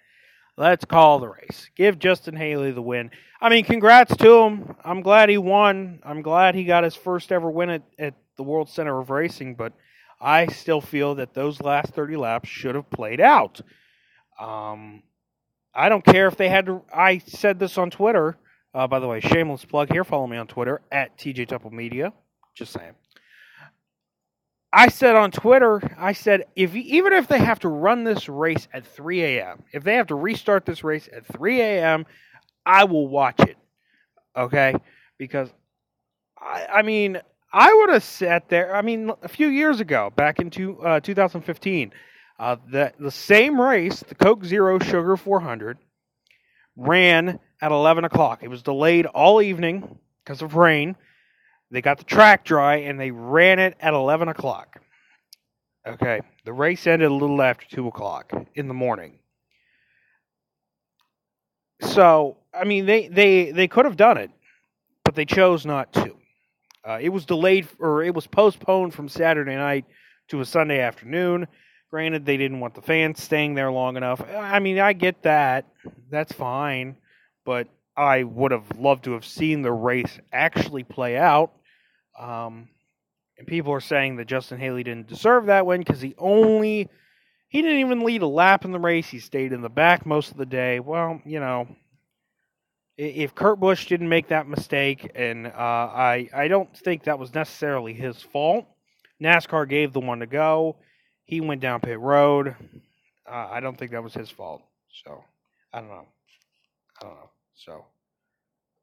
Let's 0.57 0.85
call 0.85 1.19
the 1.19 1.27
race. 1.27 1.69
Give 1.75 1.99
Justin 1.99 2.37
Haley 2.37 2.71
the 2.71 2.81
win. 2.81 3.11
I 3.41 3.49
mean 3.49 3.65
congrats 3.65 4.15
to 4.17 4.37
him. 4.43 4.75
I'm 4.83 5.01
glad 5.01 5.27
he 5.27 5.37
won. 5.37 5.99
I'm 6.03 6.21
glad 6.21 6.55
he 6.55 6.63
got 6.63 6.85
his 6.85 6.95
first 6.95 7.33
ever 7.33 7.49
win 7.49 7.69
at, 7.69 7.83
at 7.99 8.13
the 8.37 8.43
World 8.43 8.69
Center 8.69 8.97
of 8.97 9.09
Racing 9.09 9.55
but 9.55 9.73
I 10.19 10.47
still 10.47 10.81
feel 10.81 11.15
that 11.15 11.33
those 11.33 11.61
last 11.61 11.93
30 11.93 12.15
laps 12.17 12.49
should 12.49 12.75
have 12.75 12.89
played 12.89 13.21
out. 13.21 13.61
Um, 14.39 15.03
I 15.73 15.89
don't 15.89 16.03
care 16.03 16.27
if 16.27 16.37
they 16.37 16.49
had 16.49 16.65
to. 16.67 16.81
I 16.93 17.17
said 17.19 17.59
this 17.59 17.77
on 17.77 17.89
Twitter. 17.89 18.37
Uh, 18.73 18.87
by 18.87 18.99
the 18.99 19.07
way, 19.07 19.19
shameless 19.19 19.65
plug 19.65 19.91
here. 19.91 20.03
Follow 20.03 20.27
me 20.27 20.37
on 20.37 20.47
Twitter 20.47 20.81
at 20.91 21.17
TJ 21.17 21.47
Temple 21.47 21.71
Media. 21.71 22.13
Just 22.55 22.73
saying. 22.73 22.93
I 24.71 24.89
said 24.89 25.15
on 25.15 25.31
Twitter, 25.31 25.81
I 25.97 26.11
said 26.11 26.45
if 26.55 26.75
even 26.75 27.13
if 27.13 27.27
they 27.27 27.39
have 27.39 27.59
to 27.59 27.69
run 27.69 28.03
this 28.03 28.27
race 28.27 28.67
at 28.73 28.85
3 28.85 29.23
a.m., 29.23 29.63
if 29.71 29.83
they 29.85 29.95
have 29.95 30.07
to 30.07 30.15
restart 30.15 30.65
this 30.65 30.83
race 30.83 31.07
at 31.15 31.25
3 31.25 31.61
a.m., 31.61 32.05
I 32.65 32.83
will 32.83 33.07
watch 33.07 33.39
it. 33.39 33.57
Okay, 34.35 34.75
because 35.17 35.49
I, 36.37 36.65
I 36.65 36.81
mean 36.81 37.21
I 37.55 37.73
would 37.73 37.89
have 37.89 38.03
sat 38.03 38.49
there. 38.49 38.75
I 38.75 38.81
mean, 38.81 39.13
a 39.23 39.29
few 39.29 39.47
years 39.47 39.79
ago, 39.79 40.11
back 40.13 40.39
in 40.39 40.49
two, 40.49 40.77
uh, 40.81 40.99
2015, 40.99 41.93
uh, 42.37 42.57
the 42.69 42.91
the 42.99 43.09
same 43.09 43.59
race, 43.59 44.01
the 44.01 44.13
Coke 44.13 44.43
Zero 44.43 44.77
Sugar 44.77 45.15
400, 45.15 45.77
ran 46.75 47.39
at 47.61 47.71
11 47.71 48.03
o'clock. 48.03 48.43
It 48.43 48.49
was 48.49 48.61
delayed 48.61 49.05
all 49.05 49.41
evening 49.41 49.97
because 50.21 50.41
of 50.41 50.55
rain. 50.55 50.97
They 51.71 51.81
got 51.81 51.97
the 51.97 52.03
track 52.03 52.43
dry 52.43 52.75
and 52.75 52.99
they 52.99 53.11
ran 53.11 53.59
it 53.59 53.77
at 53.79 53.93
11 53.93 54.27
o'clock. 54.27 54.81
Okay, 55.87 56.19
the 56.43 56.51
race 56.51 56.85
ended 56.85 57.09
a 57.09 57.13
little 57.13 57.41
after 57.41 57.65
two 57.73 57.87
o'clock 57.87 58.33
in 58.55 58.67
the 58.67 58.73
morning. 58.73 59.19
So, 61.79 62.35
I 62.53 62.65
mean, 62.65 62.85
they 62.85 63.07
they 63.07 63.51
they 63.51 63.69
could 63.69 63.85
have 63.85 63.95
done 63.95 64.17
it, 64.17 64.31
but 65.05 65.15
they 65.15 65.23
chose 65.23 65.65
not 65.65 65.93
to. 65.93 66.17
Uh, 66.85 66.99
it 67.01 67.09
was 67.09 67.25
delayed 67.25 67.67
or 67.79 68.03
it 68.03 68.13
was 68.13 68.27
postponed 68.27 68.93
from 68.93 69.09
Saturday 69.09 69.55
night 69.55 69.85
to 70.27 70.41
a 70.41 70.45
Sunday 70.45 70.79
afternoon. 70.79 71.47
Granted, 71.89 72.25
they 72.25 72.37
didn't 72.37 72.59
want 72.59 72.75
the 72.75 72.81
fans 72.81 73.23
staying 73.23 73.55
there 73.55 73.71
long 73.71 73.97
enough. 73.97 74.21
I 74.35 74.59
mean, 74.59 74.79
I 74.79 74.93
get 74.93 75.23
that. 75.23 75.65
That's 76.09 76.31
fine. 76.31 76.97
But 77.45 77.67
I 77.95 78.23
would 78.23 78.51
have 78.51 78.77
loved 78.77 79.05
to 79.05 79.13
have 79.13 79.25
seen 79.25 79.61
the 79.61 79.71
race 79.71 80.19
actually 80.33 80.83
play 80.83 81.17
out. 81.17 81.53
Um, 82.19 82.69
and 83.37 83.47
people 83.47 83.73
are 83.73 83.81
saying 83.81 84.17
that 84.17 84.27
Justin 84.27 84.59
Haley 84.59 84.83
didn't 84.83 85.07
deserve 85.07 85.47
that 85.47 85.65
win 85.65 85.81
because 85.81 86.01
he 86.01 86.15
only 86.17 86.89
he 87.47 87.61
didn't 87.61 87.79
even 87.79 88.01
lead 88.01 88.21
a 88.21 88.27
lap 88.27 88.65
in 88.65 88.71
the 88.71 88.79
race. 88.79 89.07
He 89.07 89.19
stayed 89.19 89.53
in 89.53 89.61
the 89.61 89.69
back 89.69 90.05
most 90.05 90.31
of 90.31 90.37
the 90.37 90.45
day. 90.45 90.79
Well, 90.79 91.21
you 91.25 91.39
know, 91.39 91.67
if 92.97 93.35
Kurt 93.35 93.59
Busch 93.59 93.87
didn't 93.87 94.09
make 94.09 94.29
that 94.29 94.47
mistake, 94.47 95.11
and 95.15 95.47
uh, 95.47 95.51
I 95.57 96.29
I 96.33 96.47
don't 96.47 96.75
think 96.77 97.03
that 97.03 97.19
was 97.19 97.33
necessarily 97.33 97.93
his 97.93 98.21
fault. 98.21 98.65
NASCAR 99.21 99.67
gave 99.67 99.93
the 99.93 99.99
one 99.99 100.19
to 100.19 100.25
go. 100.25 100.77
He 101.25 101.41
went 101.41 101.61
down 101.61 101.81
pit 101.81 101.99
road. 101.99 102.55
Uh, 103.29 103.47
I 103.51 103.59
don't 103.59 103.77
think 103.77 103.91
that 103.91 104.03
was 104.03 104.13
his 104.13 104.29
fault. 104.29 104.61
So 105.03 105.23
I 105.73 105.79
don't 105.79 105.89
know. 105.89 106.07
I 107.01 107.05
don't 107.05 107.15
know. 107.15 107.29
So 107.55 107.85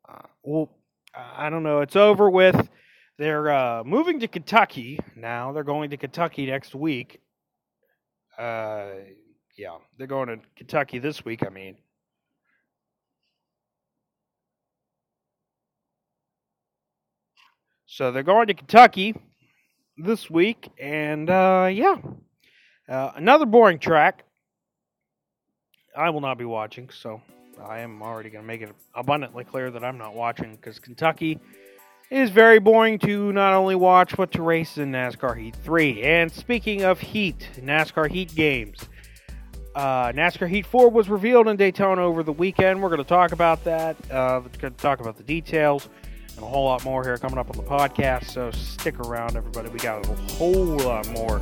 uh, 0.08 0.26
well, 0.42 0.70
I 1.14 1.48
don't 1.48 1.62
know. 1.62 1.80
It's 1.80 1.96
over 1.96 2.28
with. 2.28 2.68
They're 3.18 3.50
uh, 3.50 3.84
moving 3.84 4.20
to 4.20 4.28
Kentucky 4.28 4.98
now. 5.16 5.52
They're 5.52 5.64
going 5.64 5.90
to 5.90 5.96
Kentucky 5.96 6.46
next 6.46 6.74
week. 6.74 7.20
Uh, 8.38 8.88
yeah, 9.56 9.76
they're 9.96 10.06
going 10.06 10.28
to 10.28 10.38
Kentucky 10.56 10.98
this 10.98 11.24
week. 11.24 11.46
I 11.46 11.48
mean. 11.48 11.76
So 17.92 18.10
they're 18.10 18.22
going 18.22 18.46
to 18.46 18.54
Kentucky 18.54 19.14
this 19.98 20.30
week, 20.30 20.70
and 20.80 21.28
uh, 21.28 21.68
yeah, 21.70 21.96
uh, 22.88 23.10
another 23.16 23.44
boring 23.44 23.78
track. 23.78 24.24
I 25.94 26.08
will 26.08 26.22
not 26.22 26.38
be 26.38 26.46
watching, 26.46 26.88
so 26.88 27.20
I 27.62 27.80
am 27.80 28.02
already 28.02 28.30
going 28.30 28.44
to 28.44 28.46
make 28.46 28.62
it 28.62 28.74
abundantly 28.94 29.44
clear 29.44 29.70
that 29.70 29.84
I'm 29.84 29.98
not 29.98 30.14
watching 30.14 30.56
because 30.56 30.78
Kentucky 30.78 31.38
is 32.10 32.30
very 32.30 32.60
boring 32.60 32.98
to 33.00 33.30
not 33.30 33.52
only 33.52 33.74
watch 33.74 34.16
but 34.16 34.32
to 34.32 34.42
race 34.42 34.78
in 34.78 34.90
NASCAR 34.90 35.38
Heat 35.38 35.56
3. 35.56 36.02
And 36.02 36.32
speaking 36.32 36.84
of 36.84 36.98
Heat, 36.98 37.46
NASCAR 37.56 38.10
Heat 38.10 38.34
games. 38.34 38.88
Uh, 39.74 40.12
NASCAR 40.12 40.48
Heat 40.48 40.64
4 40.64 40.88
was 40.88 41.10
revealed 41.10 41.46
in 41.46 41.58
Daytona 41.58 42.00
over 42.00 42.22
the 42.22 42.32
weekend. 42.32 42.82
We're 42.82 42.88
going 42.88 43.02
to 43.02 43.04
talk 43.04 43.32
about 43.32 43.62
that. 43.64 43.96
Uh, 44.10 44.40
we're 44.42 44.58
going 44.60 44.72
to 44.72 44.80
talk 44.80 45.00
about 45.00 45.18
the 45.18 45.24
details 45.24 45.90
a 46.42 46.46
whole 46.46 46.64
lot 46.64 46.84
more 46.84 47.04
here 47.04 47.16
coming 47.16 47.38
up 47.38 47.50
on 47.50 47.56
the 47.56 47.62
podcast. 47.62 48.26
So 48.26 48.50
stick 48.50 48.98
around, 49.00 49.36
everybody. 49.36 49.68
We 49.70 49.78
got 49.78 50.06
a 50.06 50.14
whole 50.32 50.76
lot 50.78 51.08
more 51.10 51.40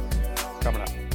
coming 0.60 0.82
up. 0.82 1.09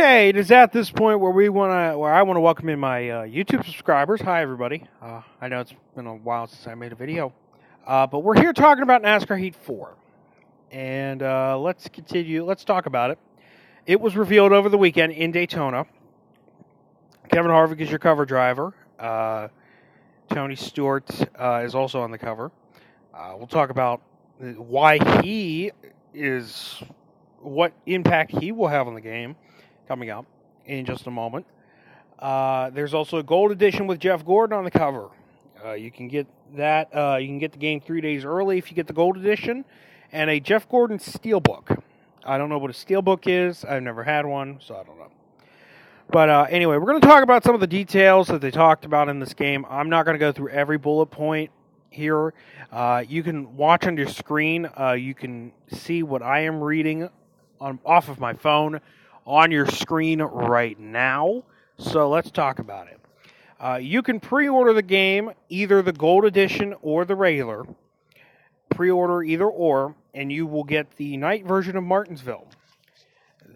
Okay, 0.00 0.30
it 0.30 0.36
is 0.36 0.50
at 0.50 0.72
this 0.72 0.90
point 0.90 1.20
where 1.20 1.30
we 1.30 1.50
want 1.50 1.72
to, 1.72 1.98
where 1.98 2.10
I 2.10 2.22
want 2.22 2.38
to 2.38 2.40
welcome 2.40 2.70
in 2.70 2.80
my 2.80 3.10
uh, 3.10 3.24
YouTube 3.24 3.66
subscribers. 3.66 4.22
Hi, 4.22 4.40
everybody. 4.40 4.84
Uh, 5.02 5.20
I 5.42 5.48
know 5.48 5.60
it's 5.60 5.74
been 5.94 6.06
a 6.06 6.14
while 6.14 6.46
since 6.46 6.66
I 6.66 6.74
made 6.74 6.92
a 6.92 6.94
video, 6.94 7.34
uh, 7.86 8.06
but 8.06 8.20
we're 8.20 8.40
here 8.40 8.54
talking 8.54 8.82
about 8.82 9.02
NASCAR 9.02 9.38
Heat 9.38 9.54
Four, 9.54 9.94
and 10.70 11.22
uh, 11.22 11.58
let's 11.58 11.86
continue. 11.90 12.46
Let's 12.46 12.64
talk 12.64 12.86
about 12.86 13.10
it. 13.10 13.18
It 13.84 14.00
was 14.00 14.16
revealed 14.16 14.52
over 14.52 14.70
the 14.70 14.78
weekend 14.78 15.12
in 15.12 15.32
Daytona. 15.32 15.84
Kevin 17.28 17.50
Harvick 17.50 17.80
is 17.80 17.90
your 17.90 17.98
cover 17.98 18.24
driver. 18.24 18.72
Uh, 18.98 19.48
Tony 20.30 20.56
Stewart 20.56 21.10
uh, 21.38 21.60
is 21.62 21.74
also 21.74 22.00
on 22.00 22.10
the 22.10 22.18
cover. 22.18 22.50
we'll 23.36 23.46
talk 23.46 23.68
about 23.68 24.00
why 24.38 25.20
he 25.20 25.72
is, 26.14 26.82
what 27.42 27.74
impact 27.84 28.30
he 28.30 28.50
will 28.50 28.68
have 28.68 28.88
on 28.88 28.94
the 28.94 29.02
game 29.02 29.36
coming 29.90 30.10
up 30.10 30.24
in 30.66 30.84
just 30.84 31.08
a 31.08 31.10
moment. 31.10 31.44
Uh, 32.16 32.70
there's 32.70 32.94
also 32.94 33.18
a 33.18 33.24
gold 33.24 33.50
edition 33.50 33.88
with 33.88 33.98
Jeff 33.98 34.24
Gordon 34.24 34.56
on 34.56 34.62
the 34.62 34.70
cover. 34.70 35.08
Uh, 35.64 35.72
you 35.72 35.90
can 35.90 36.06
get 36.06 36.28
that. 36.54 36.94
Uh, 36.94 37.16
you 37.16 37.26
can 37.26 37.40
get 37.40 37.50
the 37.50 37.58
game 37.58 37.80
three 37.80 38.00
days 38.00 38.24
early 38.24 38.56
if 38.56 38.70
you 38.70 38.76
get 38.76 38.86
the 38.86 38.92
gold 38.92 39.16
edition, 39.16 39.64
and 40.12 40.30
a 40.30 40.38
Jeff 40.38 40.68
Gordon 40.68 40.98
steelbook. 40.98 41.82
I 42.24 42.38
don't 42.38 42.48
know 42.48 42.58
what 42.58 42.70
a 42.70 42.72
steelbook 42.72 43.26
is. 43.26 43.64
I've 43.64 43.82
never 43.82 44.04
had 44.04 44.26
one, 44.26 44.60
so 44.64 44.76
I 44.76 44.84
don't 44.84 44.96
know. 44.96 45.10
But 46.08 46.28
uh, 46.28 46.46
anyway, 46.48 46.76
we're 46.76 46.86
going 46.86 47.00
to 47.00 47.08
talk 47.08 47.24
about 47.24 47.42
some 47.42 47.56
of 47.56 47.60
the 47.60 47.66
details 47.66 48.28
that 48.28 48.40
they 48.40 48.52
talked 48.52 48.84
about 48.84 49.08
in 49.08 49.18
this 49.18 49.34
game. 49.34 49.66
I'm 49.68 49.90
not 49.90 50.04
going 50.04 50.14
to 50.14 50.20
go 50.20 50.30
through 50.30 50.50
every 50.50 50.78
bullet 50.78 51.06
point 51.06 51.50
here. 51.90 52.32
Uh, 52.70 53.02
you 53.08 53.24
can 53.24 53.56
watch 53.56 53.88
on 53.88 53.96
your 53.96 54.06
screen. 54.06 54.68
Uh, 54.78 54.92
you 54.92 55.16
can 55.16 55.50
see 55.72 56.04
what 56.04 56.22
I 56.22 56.42
am 56.42 56.62
reading 56.62 57.10
on 57.60 57.80
off 57.84 58.08
of 58.08 58.20
my 58.20 58.34
phone 58.34 58.80
on 59.30 59.52
your 59.52 59.66
screen 59.66 60.20
right 60.20 60.76
now. 60.80 61.44
So 61.78 62.10
let's 62.10 62.32
talk 62.32 62.58
about 62.58 62.88
it. 62.88 63.00
Uh, 63.60 63.78
you 63.80 64.02
can 64.02 64.18
pre-order 64.18 64.72
the 64.72 64.82
game, 64.82 65.30
either 65.48 65.82
the 65.82 65.92
gold 65.92 66.24
edition 66.24 66.74
or 66.82 67.04
the 67.04 67.14
regular. 67.14 67.64
Pre-order 68.70 69.22
either 69.22 69.46
or, 69.46 69.94
and 70.14 70.32
you 70.32 70.46
will 70.46 70.64
get 70.64 70.96
the 70.96 71.16
night 71.16 71.46
version 71.46 71.76
of 71.76 71.84
Martinsville. 71.84 72.48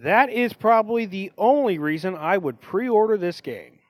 That 0.02 0.30
is 0.30 0.52
probably 0.52 1.06
the 1.06 1.32
only 1.36 1.78
reason 1.78 2.14
I 2.14 2.38
would 2.38 2.60
pre-order 2.60 3.16
this 3.16 3.40
game. 3.40 3.80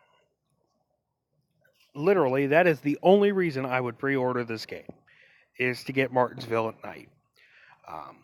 Literally, 1.94 2.46
that 2.46 2.66
is 2.66 2.80
the 2.80 2.98
only 3.02 3.30
reason 3.32 3.66
I 3.66 3.80
would 3.80 3.98
pre-order 3.98 4.42
this 4.42 4.64
game, 4.64 4.92
is 5.58 5.84
to 5.84 5.92
get 5.92 6.12
Martinsville 6.12 6.70
at 6.70 6.82
night. 6.82 7.08
Um, 7.86 8.23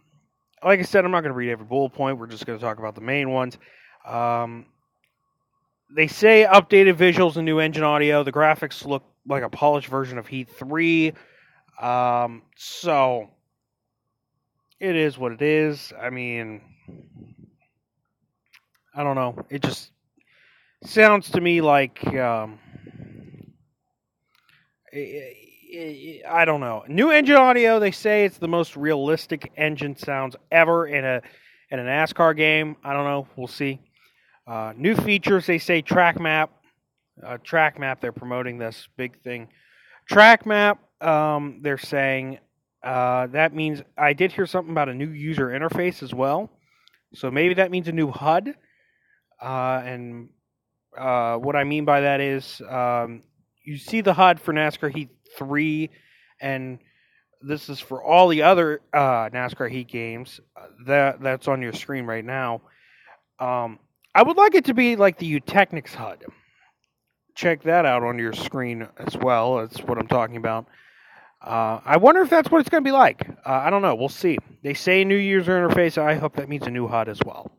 like 0.65 0.81
I 0.81 0.83
said, 0.83 1.05
I'm 1.05 1.11
not 1.11 1.21
going 1.23 1.33
to 1.33 1.37
read 1.37 1.51
every 1.51 1.67
bullet 1.67 1.91
point. 1.91 2.19
We're 2.19 2.27
just 2.27 2.47
going 2.47 2.59
to 2.59 2.65
talk 2.65 2.79
about 2.79 2.95
the 2.95 3.01
main 3.01 3.31
ones. 3.31 3.59
Um, 4.07 4.67
they 5.95 6.07
say 6.07 6.47
updated 6.51 6.95
visuals 6.95 7.37
and 7.37 7.45
new 7.45 7.59
engine 7.59 7.83
audio. 7.83 8.23
The 8.23 8.33
graphics 8.33 8.87
look 8.87 9.05
like 9.27 9.43
a 9.43 9.49
polished 9.49 9.89
version 9.89 10.19
of 10.19 10.27
Heat 10.27 10.49
3. 10.49 11.13
Um, 11.81 12.43
so 12.57 13.31
it 14.79 14.97
is 14.97 15.19
what 15.19 15.33
it 15.33 15.43
is. 15.43 15.93
I 16.01 16.11
mean, 16.11 16.61
I 18.95 19.03
don't 19.03 19.17
know. 19.17 19.45
It 19.51 19.63
just 19.63 19.91
sounds 20.85 21.31
to 21.31 21.41
me 21.41 21.61
like 21.61 22.07
um, 22.15 22.59
I 26.29 26.45
don't 26.45 26.61
know. 26.61 26.85
New 26.89 27.11
engine 27.11 27.37
audio. 27.37 27.79
They 27.79 27.91
say 27.91 28.25
it's 28.25 28.39
the 28.39 28.49
most 28.49 28.77
realistic 28.77 29.53
engine 29.57 29.97
sounds 29.97 30.37
ever 30.51 30.87
in 30.87 31.05
a 31.05 31.23
in 31.71 31.79
a 31.79 31.83
NASCAR 31.83 32.37
game. 32.37 32.77
I 32.83 32.93
don't 32.93 33.05
know. 33.05 33.29
We'll 33.37 33.47
see. 33.47 33.81
Uh, 34.47 34.73
new 34.77 34.97
features. 34.97 35.47
They 35.47 35.59
say 35.59 35.83
track 35.83 36.19
map. 36.19 36.51
Uh, 37.25 37.39
track 37.45 37.79
map. 37.79 38.01
They're 38.01 38.13
promoting 38.13 38.59
this 38.59 38.89
big 38.97 39.23
thing. 39.23 39.49
Track 40.09 40.45
map. 40.47 40.81
Um, 41.01 41.61
they're 41.63 41.79
saying 41.79 42.39
uh, 42.83 43.27
that 43.29 43.55
means 43.55 43.83
I 43.97 44.13
did 44.13 44.33
hear 44.33 44.47
something 44.47 44.73
about 44.73 44.89
a 44.89 44.95
new 44.95 45.11
user 45.11 45.49
interface 45.49 46.03
as 46.03 46.15
well. 46.15 46.51
So 47.15 47.31
maybe 47.31 47.55
that 47.55 47.71
means 47.71 47.89
a 47.89 47.93
new 47.93 48.11
HUD. 48.11 48.55
Uh, 49.41 49.83
and 49.85 50.31
uh, 50.99 51.37
what 51.37 51.57
I 51.57 51.65
mean 51.65 51.85
by 51.85 52.01
that 52.01 52.21
is 52.21 52.61
um, 52.69 53.23
you 53.65 53.77
see 53.77 54.01
the 54.01 54.13
HUD 54.13 54.41
for 54.41 54.53
NASCAR 54.53 54.95
Heat 54.95 55.09
3, 55.37 55.91
and 56.41 56.79
this 57.43 57.69
is 57.69 57.81
for 57.81 58.03
all 58.03 58.29
the 58.29 58.43
other 58.43 58.81
uh, 58.93 59.29
NASCAR 59.31 59.71
Heat 59.71 59.89
games 59.89 60.41
uh, 60.57 60.67
that 60.87 61.21
that's 61.21 61.49
on 61.49 61.63
your 61.63 61.73
screen 61.73 62.05
right 62.07 62.25
now. 62.25 62.61
Um, 63.39 63.79
I 64.15 64.23
would 64.23 64.37
like 64.37 64.55
it 64.55 64.67
to 64.67 64.75
be 64.75 64.97
like 64.97 65.19
the 65.19 65.41
Eutechnyx 65.41 65.95
HUD. 65.95 66.25
Check 67.35 67.63
that 67.63 67.87
out 67.87 68.03
on 68.03 68.19
your 68.19 68.33
screen 68.33 68.87
as 68.99 69.17
well. 69.17 69.57
That's 69.57 69.79
what 69.79 69.99
I'm 69.99 70.09
talking 70.09 70.37
about. 70.37 70.67
Uh, 71.43 71.81
I 71.85 71.97
wonder 71.97 72.21
if 72.21 72.29
that's 72.29 72.51
what 72.51 72.61
it's 72.61 72.69
going 72.69 72.85
to 72.85 72.89
be 72.89 72.93
like. 72.93 73.27
Uh, 73.47 73.53
I 73.53 73.71
don't 73.71 73.81
know. 73.81 73.95
We'll 73.95 74.11
see. 74.11 74.37
They 74.63 74.75
say 74.75 75.05
new 75.05 75.17
user 75.17 75.53
interface. 75.53 75.97
I 75.97 76.15
hope 76.15 76.37
that 76.37 76.49
means 76.51 76.67
a 76.67 76.71
new 76.71 76.87
HUD 76.87 77.09
as 77.09 77.21
well. 77.25 77.51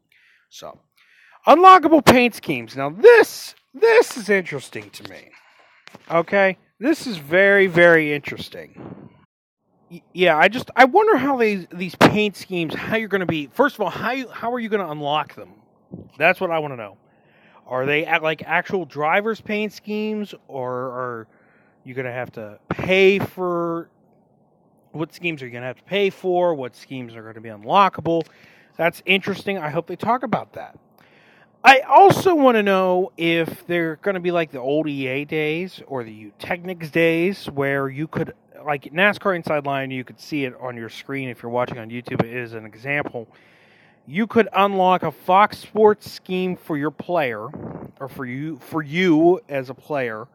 So, 0.50 0.78
unlockable 1.48 2.06
paint 2.06 2.36
schemes. 2.36 2.76
Now 2.76 2.90
this 2.90 3.56
this 3.74 4.18
is 4.18 4.30
interesting 4.30 4.90
to 4.92 5.10
me. 5.10 5.32
Okay, 6.10 6.58
this 6.80 7.08
is 7.08 7.18
very 7.18 7.68
very 7.68 8.14
interesting. 8.14 9.10
Y- 9.90 10.02
yeah, 10.14 10.38
I 10.38 10.48
just 10.48 10.72
I 10.76 10.86
wonder 10.86 11.18
how 11.18 11.38
these 11.38 11.68
these 11.72 11.96
paint 11.96 12.36
schemes 12.38 12.74
how 12.74 12.98
you're 12.98 13.10
going 13.10 13.22
to 13.22 13.26
be. 13.26 13.48
First 13.54 13.76
of 13.76 13.82
all, 13.82 13.90
how 13.90 14.12
you, 14.12 14.30
how 14.30 14.54
are 14.54 14.60
you 14.60 14.70
going 14.70 14.86
to 14.86 14.92
unlock 14.92 15.36
them? 15.36 15.54
That's 16.18 16.40
what 16.40 16.52
I 16.52 16.60
want 16.60 16.74
to 16.74 16.78
know. 16.78 16.98
Are 17.68 17.86
they 17.86 18.06
at 18.06 18.24
like 18.24 18.44
actual 18.46 18.86
driver's 18.86 19.42
paint 19.42 19.74
schemes, 19.74 20.34
or 20.48 20.74
are 20.74 21.28
you 21.84 21.94
going 21.94 22.06
to 22.06 22.12
have 22.12 22.32
to 22.34 22.60
pay 22.70 23.20
for? 23.20 23.90
What 24.92 25.14
schemes 25.14 25.42
are 25.42 25.46
you 25.46 25.52
going 25.52 25.62
to 25.62 25.68
have 25.68 25.78
to 25.78 25.84
pay 25.84 26.10
for? 26.10 26.54
What 26.54 26.76
schemes 26.76 27.16
are 27.16 27.22
going 27.22 27.36
to 27.36 27.42
be 27.42 27.50
unlockable? 27.50 28.26
That's 28.78 29.02
interesting. 29.06 29.58
I 29.58 29.70
hope 29.70 29.88
they 29.88 29.96
talk 29.96 30.24
about 30.24 30.54
that. 30.54 30.78
I 31.64 31.82
also 31.82 32.34
want 32.34 32.56
to 32.56 32.64
know 32.64 33.12
if 33.18 33.68
they're 33.68 33.98
going 33.98 34.16
to 34.16 34.20
be 34.20 34.32
like 34.32 34.52
the 34.52 34.60
old 34.60 34.88
EA 34.88 35.26
days 35.26 35.80
or 35.86 36.04
the 36.04 36.32
Eutechnyx 36.32 36.92
days 36.92 37.46
where 37.46 37.88
you 37.88 38.08
could, 38.08 38.34
like 38.66 38.86
NASCAR 38.86 39.36
Inside 39.36 39.68
Line, 39.68 39.92
you 39.92 40.04
could 40.04 40.20
see 40.20 40.46
it 40.46 40.56
on 40.60 40.76
your 40.76 40.90
screen 40.90 41.30
if 41.30 41.44
you're 41.44 41.52
watching 41.52 41.78
on 41.78 41.90
YouTube. 41.90 42.26
Is 42.26 42.54
an 42.54 42.66
example. 42.66 43.28
You 44.08 44.26
could 44.26 44.50
unlock 44.54 45.04
a 45.04 45.12
Fox 45.12 45.60
Sports 45.60 46.10
scheme 46.10 46.56
for 46.56 46.78
your 46.78 46.90
player, 46.90 47.48
or 48.00 48.10
for 48.10 48.26
you 48.26 48.58
for 48.58 48.82
you 48.82 49.40
as 49.48 49.70
a 49.70 49.76
player, 49.76 50.28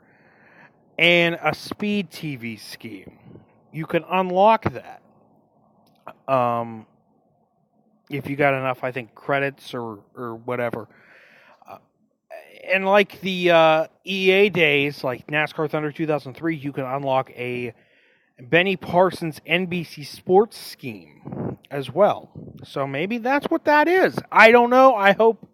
and 0.97 1.37
a 1.43 1.53
Speed 1.57 2.13
TV 2.13 2.59
scheme. 2.59 3.19
You 3.73 3.87
can 3.87 4.05
unlock 4.09 4.73
that. 4.73 5.03
Um, 6.33 6.87
if 8.09 8.31
you 8.31 8.37
got 8.37 8.55
enough, 8.55 8.85
I 8.85 8.93
think 8.93 9.17
credits 9.17 9.75
or 9.75 9.99
or 10.15 10.37
whatever 10.37 10.87
and 12.73 12.85
like 12.85 13.21
the 13.21 13.51
uh, 13.51 13.87
EA 14.05 14.49
days, 14.51 15.05
like 15.05 15.27
NASCAR 15.27 15.71
Thunder 15.71 15.93
2003, 15.93 16.57
you 16.57 16.73
can 16.73 16.85
unlock 16.85 17.31
a 17.31 17.75
Benny 18.41 18.77
Parsons 18.77 19.41
NBC 19.47 20.07
Sports 20.07 20.59
scheme 20.59 21.59
as 21.71 21.91
well. 21.91 22.31
So 22.65 22.87
maybe 22.87 23.19
that's 23.19 23.47
what 23.47 23.65
that 23.65 23.89
is. 23.89 24.19
I 24.31 24.51
don't 24.51 24.71
know. 24.71 24.95
I 24.95 25.13
hope 25.13 25.49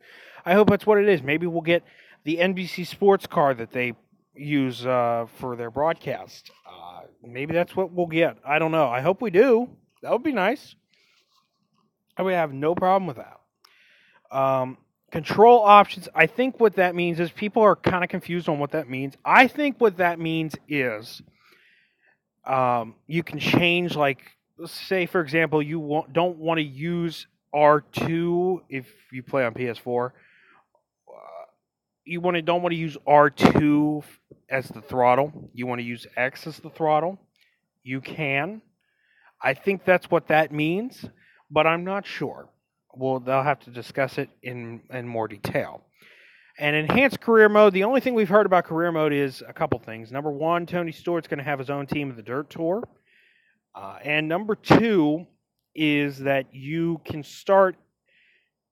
I 0.45 0.55
hope 0.55 0.71
that's 0.71 0.87
what 0.87 0.99
it 0.99 1.09
is. 1.09 1.23
Maybe 1.23 1.47
we'll 1.47 1.61
get 1.63 1.85
the 2.25 2.39
NBC 2.39 2.87
Sports 2.87 3.27
car 3.27 3.55
that 3.55 3.71
they 3.71 3.95
use 4.35 4.85
uh, 4.85 5.27
for 5.39 5.57
their 5.57 5.71
broadcast. 5.71 6.51
Uh, 6.67 7.03
maybe 7.23 7.55
that's 7.55 7.77
what 7.77 7.93
we'll 7.93 8.07
get. 8.07 8.39
I 8.45 8.59
don't 8.59 8.73
know. 8.73 8.89
I 8.89 9.01
hope 9.01 9.21
we 9.21 9.31
do. 9.31 9.69
That 10.03 10.11
would 10.11 10.23
be 10.25 10.33
nice. 10.33 10.75
I 12.17 12.23
would 12.23 12.35
have 12.35 12.53
no 12.53 12.75
problem 12.75 13.07
with 13.07 13.19
that. 13.19 14.37
Um, 14.37 14.79
control 15.13 15.61
options 15.61 16.09
i 16.15 16.27
think 16.27 16.59
what 16.59 16.75
that 16.77 16.95
means 16.95 17.21
is 17.21 17.31
people 17.31 17.63
are 17.63 17.77
kind 17.77 18.03
of 18.03 18.11
confused 18.11 18.49
on 18.49 18.59
what 18.59 18.73
that 18.73 18.89
means. 18.89 19.15
I 19.25 19.47
think 19.47 19.81
what 19.81 19.99
that 19.99 20.19
means 20.19 20.55
is 20.69 21.23
um, 22.45 22.95
you 23.07 23.23
can 23.23 23.39
change 23.39 23.95
like 23.95 24.21
say 24.67 25.07
for 25.07 25.21
example 25.21 25.63
you 25.63 26.05
don't 26.13 26.39
want 26.39 26.59
to 26.59 26.65
use 26.65 27.27
r2 27.55 28.63
if 28.69 28.87
you 29.13 29.23
play 29.23 29.45
on 29.45 29.55
ps4 29.55 30.07
uh, 30.07 30.13
you 32.05 32.21
want 32.21 32.37
to 32.37 32.43
don't 32.43 32.63
want 32.63 32.73
to 32.73 32.79
use 32.79 32.97
r2 33.07 34.03
as 34.49 34.69
the 34.69 34.83
throttle. 34.83 35.51
You 35.55 35.67
want 35.67 35.81
to 35.81 35.85
use 35.85 36.07
x 36.17 36.47
as 36.47 36.59
the 36.59 36.71
throttle. 36.71 37.19
You 37.83 38.01
can. 38.01 38.63
I 39.41 39.55
think 39.55 39.85
that's 39.85 40.11
what 40.11 40.29
that 40.29 40.53
means 40.53 41.05
but 41.51 41.67
i'm 41.67 41.85
not 41.85 42.07
sure 42.07 42.49
well, 42.95 43.21
they'll 43.21 43.43
have 43.43 43.61
to 43.61 43.71
discuss 43.71 44.19
it 44.19 44.31
in 44.43 44.83
in 44.91 45.07
more 45.07 45.29
detail. 45.29 45.83
And 46.59 46.77
enhanced 46.77 47.21
career 47.21 47.49
mode. 47.49 47.73
The 47.73 47.85
only 47.85 48.01
thing 48.01 48.15
we've 48.15 48.29
heard 48.29 48.45
about 48.45 48.65
career 48.65 48.93
mode 48.93 49.13
is 49.13 49.43
a 49.47 49.55
couple 49.55 49.79
things. 49.79 50.13
Number 50.13 50.31
one, 50.31 50.67
Tony 50.67 50.93
Stewart's 50.93 51.27
going 51.27 51.39
to 51.39 51.45
have 51.45 51.59
his 51.59 51.71
own 51.71 51.87
team 51.87 52.11
of 52.11 52.17
the 52.17 52.23
Dirt 52.23 52.51
Tour, 52.51 52.87
uh, 53.75 53.99
and 54.03 54.29
number 54.29 54.55
two 54.55 55.27
is 55.75 56.19
that 56.19 56.55
you 56.55 57.01
can 57.05 57.23
start 57.23 57.77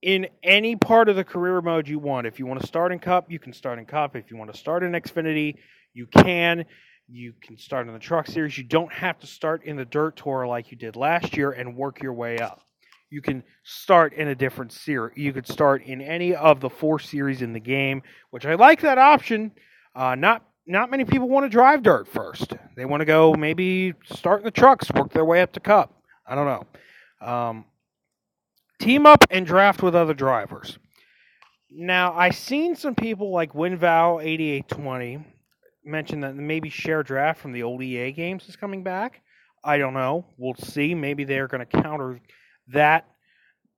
in 0.03 0.27
any 0.43 0.77
part 0.77 1.09
of 1.09 1.17
the 1.17 1.25
career 1.25 1.61
mode 1.63 1.89
you 1.89 1.99
want. 1.99 2.27
If 2.27 2.39
you 2.39 2.47
want 2.47 2.61
to 2.61 2.67
start 2.67 2.93
in 2.93 2.99
Cup, 2.99 3.31
you 3.31 3.39
can 3.39 3.53
start 3.53 3.79
in 3.79 3.87
Cup. 3.87 4.17
If 4.17 4.31
you 4.31 4.37
want 4.37 4.53
to 4.53 4.59
start 4.59 4.83
in 4.83 4.93
Xfinity, 4.93 5.57
you 5.95 6.07
can. 6.07 6.67
You 7.09 7.33
can 7.41 7.59
start 7.59 7.89
in 7.89 7.93
the 7.93 7.99
Truck 7.99 8.27
Series. 8.27 8.57
You 8.57 8.65
don't 8.65 8.93
have 8.93 9.19
to 9.21 9.27
start 9.27 9.65
in 9.65 9.77
the 9.77 9.85
Dirt 9.85 10.17
Tour 10.17 10.47
like 10.47 10.71
you 10.71 10.77
did 10.77 10.95
last 10.95 11.37
year 11.37 11.51
and 11.51 11.77
work 11.77 12.03
your 12.03 12.13
way 12.13 12.39
up 12.39 12.63
you 13.11 13.21
can 13.21 13.43
start 13.65 14.13
in 14.13 14.29
a 14.29 14.35
different 14.35 14.73
series. 14.73 15.17
You 15.17 15.33
could 15.33 15.47
start 15.47 15.83
in 15.83 16.01
any 16.01 16.35
of 16.35 16.61
the 16.61 16.71
four 16.71 16.99
series 16.99 17.43
in 17.43 17.53
the 17.53 17.61
game, 17.61 18.03
which 18.31 18.47
I 18.47 18.55
like 18.55 18.81
that 18.83 18.99
option. 18.99 19.53
Uh, 19.95 20.15
not 20.15 20.45
not 20.67 20.91
many 20.91 21.05
people 21.05 21.29
want 21.29 21.45
to 21.45 21.51
drive 21.51 21.83
dirt 21.83 22.07
first. 22.07 22.55
They 22.77 22.85
want 22.85 23.01
to 23.01 23.05
go 23.05 23.35
maybe 23.35 23.95
start 24.05 24.41
in 24.41 24.45
the 24.45 24.53
trucks, 24.53 24.91
work 24.93 25.13
their 25.13 25.25
way 25.25 25.43
up 25.43 25.53
to 25.53 25.61
Cup. 25.61 25.93
I 26.27 26.37
don't 26.37 26.47
know. 26.47 27.27
Um, 27.27 27.65
team 28.79 29.07
up 29.07 29.25
and 29.31 29.45
draft 29.45 29.83
with 29.83 29.97
other 29.97 30.15
drivers. 30.15 30.79
Now 31.71 32.15
I 32.15 32.31
seen 32.31 32.77
some 32.77 32.95
people 32.95 33.33
like 33.33 33.53
WinVal 33.53 34.25
eighty 34.25 34.51
eight 34.51 34.69
twenty 34.69 35.25
mention 35.85 36.21
that 36.21 36.37
maybe 36.37 36.69
share 36.69 37.03
draft 37.03 37.41
from 37.41 37.53
the 37.53 37.65
old 37.65 37.83
EA 37.83 38.13
games 38.13 38.49
is 38.49 38.55
coming 38.55 38.85
back. 38.85 39.23
I 39.65 39.79
don't 39.79 39.95
know. 39.95 40.27
We'll 40.39 40.55
see. 40.55 40.95
Maybe 40.95 41.25
they're 41.25 41.49
going 41.49 41.67
to 41.67 41.83
counter 41.83 42.21
that 42.73 43.07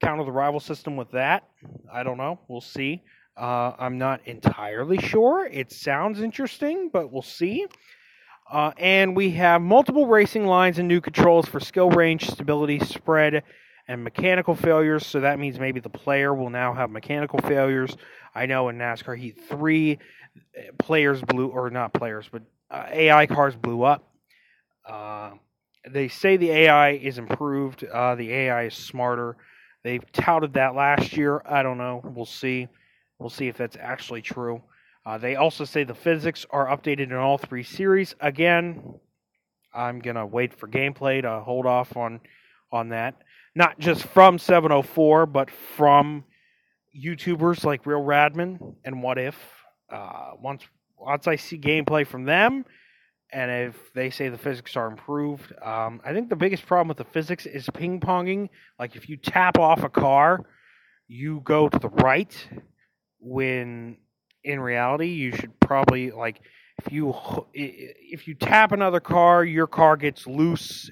counter 0.02 0.24
the 0.24 0.32
rival 0.32 0.60
system 0.60 0.96
with 0.96 1.10
that. 1.12 1.48
I 1.92 2.02
don't 2.02 2.18
know. 2.18 2.40
We'll 2.48 2.60
see. 2.60 3.02
Uh, 3.36 3.72
I'm 3.78 3.98
not 3.98 4.26
entirely 4.26 4.98
sure. 4.98 5.46
It 5.46 5.72
sounds 5.72 6.20
interesting, 6.20 6.90
but 6.92 7.10
we'll 7.10 7.22
see. 7.22 7.66
Uh, 8.50 8.72
and 8.76 9.16
we 9.16 9.30
have 9.30 9.62
multiple 9.62 10.06
racing 10.06 10.46
lines 10.46 10.78
and 10.78 10.86
new 10.86 11.00
controls 11.00 11.48
for 11.48 11.60
skill 11.60 11.90
range, 11.90 12.28
stability, 12.28 12.78
spread, 12.80 13.42
and 13.88 14.04
mechanical 14.04 14.54
failures. 14.54 15.06
So 15.06 15.20
that 15.20 15.38
means 15.38 15.58
maybe 15.58 15.80
the 15.80 15.88
player 15.88 16.34
will 16.34 16.50
now 16.50 16.74
have 16.74 16.90
mechanical 16.90 17.38
failures. 17.40 17.96
I 18.34 18.46
know 18.46 18.68
in 18.68 18.76
NASCAR 18.76 19.16
Heat 19.16 19.40
3, 19.48 19.98
players 20.78 21.22
blew, 21.22 21.48
or 21.48 21.70
not 21.70 21.94
players, 21.94 22.28
but 22.30 22.42
uh, 22.70 22.86
AI 22.90 23.26
cars 23.26 23.56
blew 23.56 23.82
up. 23.82 24.12
They 25.88 26.08
say 26.08 26.36
the 26.36 26.50
AI 26.50 26.90
is 26.92 27.18
improved. 27.18 27.84
Uh, 27.84 28.14
the 28.14 28.32
AI 28.32 28.64
is 28.66 28.74
smarter. 28.74 29.36
They've 29.82 30.12
touted 30.12 30.54
that 30.54 30.74
last 30.74 31.16
year. 31.16 31.42
I 31.44 31.62
don't 31.62 31.78
know. 31.78 32.00
We'll 32.04 32.24
see. 32.24 32.68
We'll 33.18 33.30
see 33.30 33.48
if 33.48 33.56
that's 33.56 33.76
actually 33.80 34.22
true. 34.22 34.62
Uh, 35.04 35.18
they 35.18 35.34
also 35.34 35.64
say 35.64 35.82
the 35.84 35.94
physics 35.94 36.46
are 36.50 36.66
updated 36.66 37.06
in 37.06 37.14
all 37.14 37.38
three 37.38 37.64
series. 37.64 38.14
Again, 38.20 38.94
I'm 39.74 39.98
gonna 39.98 40.26
wait 40.26 40.54
for 40.54 40.68
gameplay 40.68 41.22
to 41.22 41.40
hold 41.40 41.66
off 41.66 41.96
on 41.96 42.20
on 42.70 42.90
that. 42.90 43.16
Not 43.54 43.78
just 43.78 44.04
from 44.04 44.38
704, 44.38 45.26
but 45.26 45.50
from 45.50 46.24
YouTubers 46.96 47.64
like 47.64 47.86
Real 47.86 48.02
Radman 48.02 48.76
and 48.84 49.02
What 49.02 49.18
If. 49.18 49.36
Uh, 49.90 50.32
once 50.40 50.62
once 50.98 51.26
I 51.26 51.36
see 51.36 51.58
gameplay 51.58 52.06
from 52.06 52.24
them, 52.24 52.64
and 53.32 53.50
if 53.50 53.92
they 53.94 54.10
say 54.10 54.28
the 54.28 54.38
physics 54.38 54.76
are 54.76 54.86
improved, 54.86 55.52
um, 55.62 56.00
I 56.04 56.12
think 56.12 56.28
the 56.28 56.36
biggest 56.36 56.66
problem 56.66 56.88
with 56.88 56.98
the 56.98 57.04
physics 57.04 57.46
is 57.46 57.68
ping 57.72 57.98
ponging. 57.98 58.50
Like 58.78 58.94
if 58.94 59.08
you 59.08 59.16
tap 59.16 59.58
off 59.58 59.82
a 59.82 59.88
car, 59.88 60.44
you 61.08 61.40
go 61.40 61.68
to 61.68 61.78
the 61.78 61.88
right. 61.88 62.48
When 63.18 63.96
in 64.44 64.60
reality, 64.60 65.08
you 65.08 65.32
should 65.32 65.58
probably 65.60 66.10
like 66.10 66.42
if 66.84 66.92
you 66.92 67.14
if 67.54 68.28
you 68.28 68.34
tap 68.34 68.72
another 68.72 69.00
car, 69.00 69.44
your 69.44 69.66
car 69.66 69.96
gets 69.96 70.26
loose. 70.26 70.90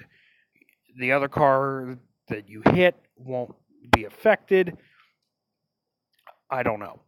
The 0.98 1.12
other 1.12 1.28
car 1.28 1.98
that 2.28 2.48
you 2.48 2.62
hit 2.72 2.96
won't 3.16 3.54
be 3.92 4.04
affected. 4.04 4.76
I 6.50 6.62
don't 6.62 6.80
know. 6.80 7.00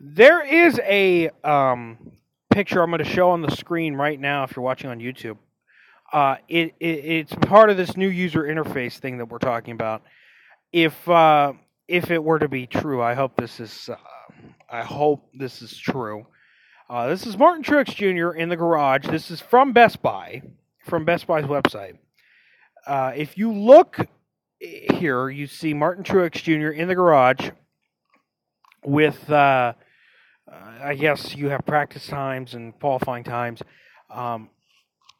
There 0.00 0.44
is 0.44 0.80
a 0.80 1.30
um, 1.42 2.12
picture 2.54 2.80
I'm 2.80 2.90
going 2.90 3.02
to 3.02 3.10
show 3.10 3.30
on 3.30 3.42
the 3.42 3.50
screen 3.50 3.96
right 3.96 4.18
now 4.18 4.44
if 4.44 4.54
you're 4.54 4.64
watching 4.64 4.88
on 4.88 5.00
YouTube. 5.00 5.38
Uh, 6.12 6.36
it, 6.48 6.72
it, 6.78 7.04
it's 7.04 7.34
part 7.34 7.68
of 7.68 7.76
this 7.76 7.96
new 7.96 8.06
user 8.06 8.44
interface 8.44 8.98
thing 8.98 9.18
that 9.18 9.26
we're 9.26 9.38
talking 9.38 9.72
about. 9.72 10.02
If 10.72 11.08
uh, 11.08 11.54
if 11.88 12.12
it 12.12 12.22
were 12.22 12.38
to 12.38 12.48
be 12.48 12.68
true, 12.68 13.02
I 13.02 13.14
hope 13.14 13.36
this 13.36 13.58
is 13.58 13.88
uh, 13.88 13.96
I 14.70 14.82
hope 14.82 15.28
this 15.34 15.62
is 15.62 15.76
true. 15.76 16.26
Uh, 16.88 17.08
this 17.08 17.26
is 17.26 17.36
Martin 17.36 17.64
Truex 17.64 17.92
Jr. 17.92 18.36
in 18.36 18.48
the 18.48 18.56
garage. 18.56 19.06
This 19.06 19.32
is 19.32 19.40
from 19.40 19.72
Best 19.72 20.00
Buy, 20.00 20.42
from 20.84 21.04
Best 21.04 21.26
Buy's 21.26 21.44
website. 21.44 21.98
Uh, 22.86 23.12
if 23.16 23.36
you 23.36 23.52
look 23.52 23.98
here, 24.60 25.28
you 25.28 25.48
see 25.48 25.74
Martin 25.74 26.04
Truex 26.04 26.34
Jr. 26.34 26.68
in 26.68 26.86
the 26.86 26.94
garage 26.94 27.50
with, 28.84 29.28
uh, 29.30 29.72
I 30.50 30.94
guess 30.94 31.34
you 31.34 31.48
have 31.48 31.64
practice 31.64 32.06
times 32.06 32.54
and 32.54 32.78
qualifying 32.78 33.24
times. 33.24 33.62
Um, 34.10 34.50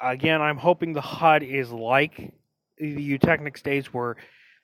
again, 0.01 0.43
I'm 0.43 0.59
hoping 0.59 0.93
the 0.93 1.01
HUD 1.01 1.43
is 1.43 1.71
like 1.71 2.33
the 2.79 3.19
Eutechnyx 3.19 3.63
days 3.63 3.87
where 3.87 4.17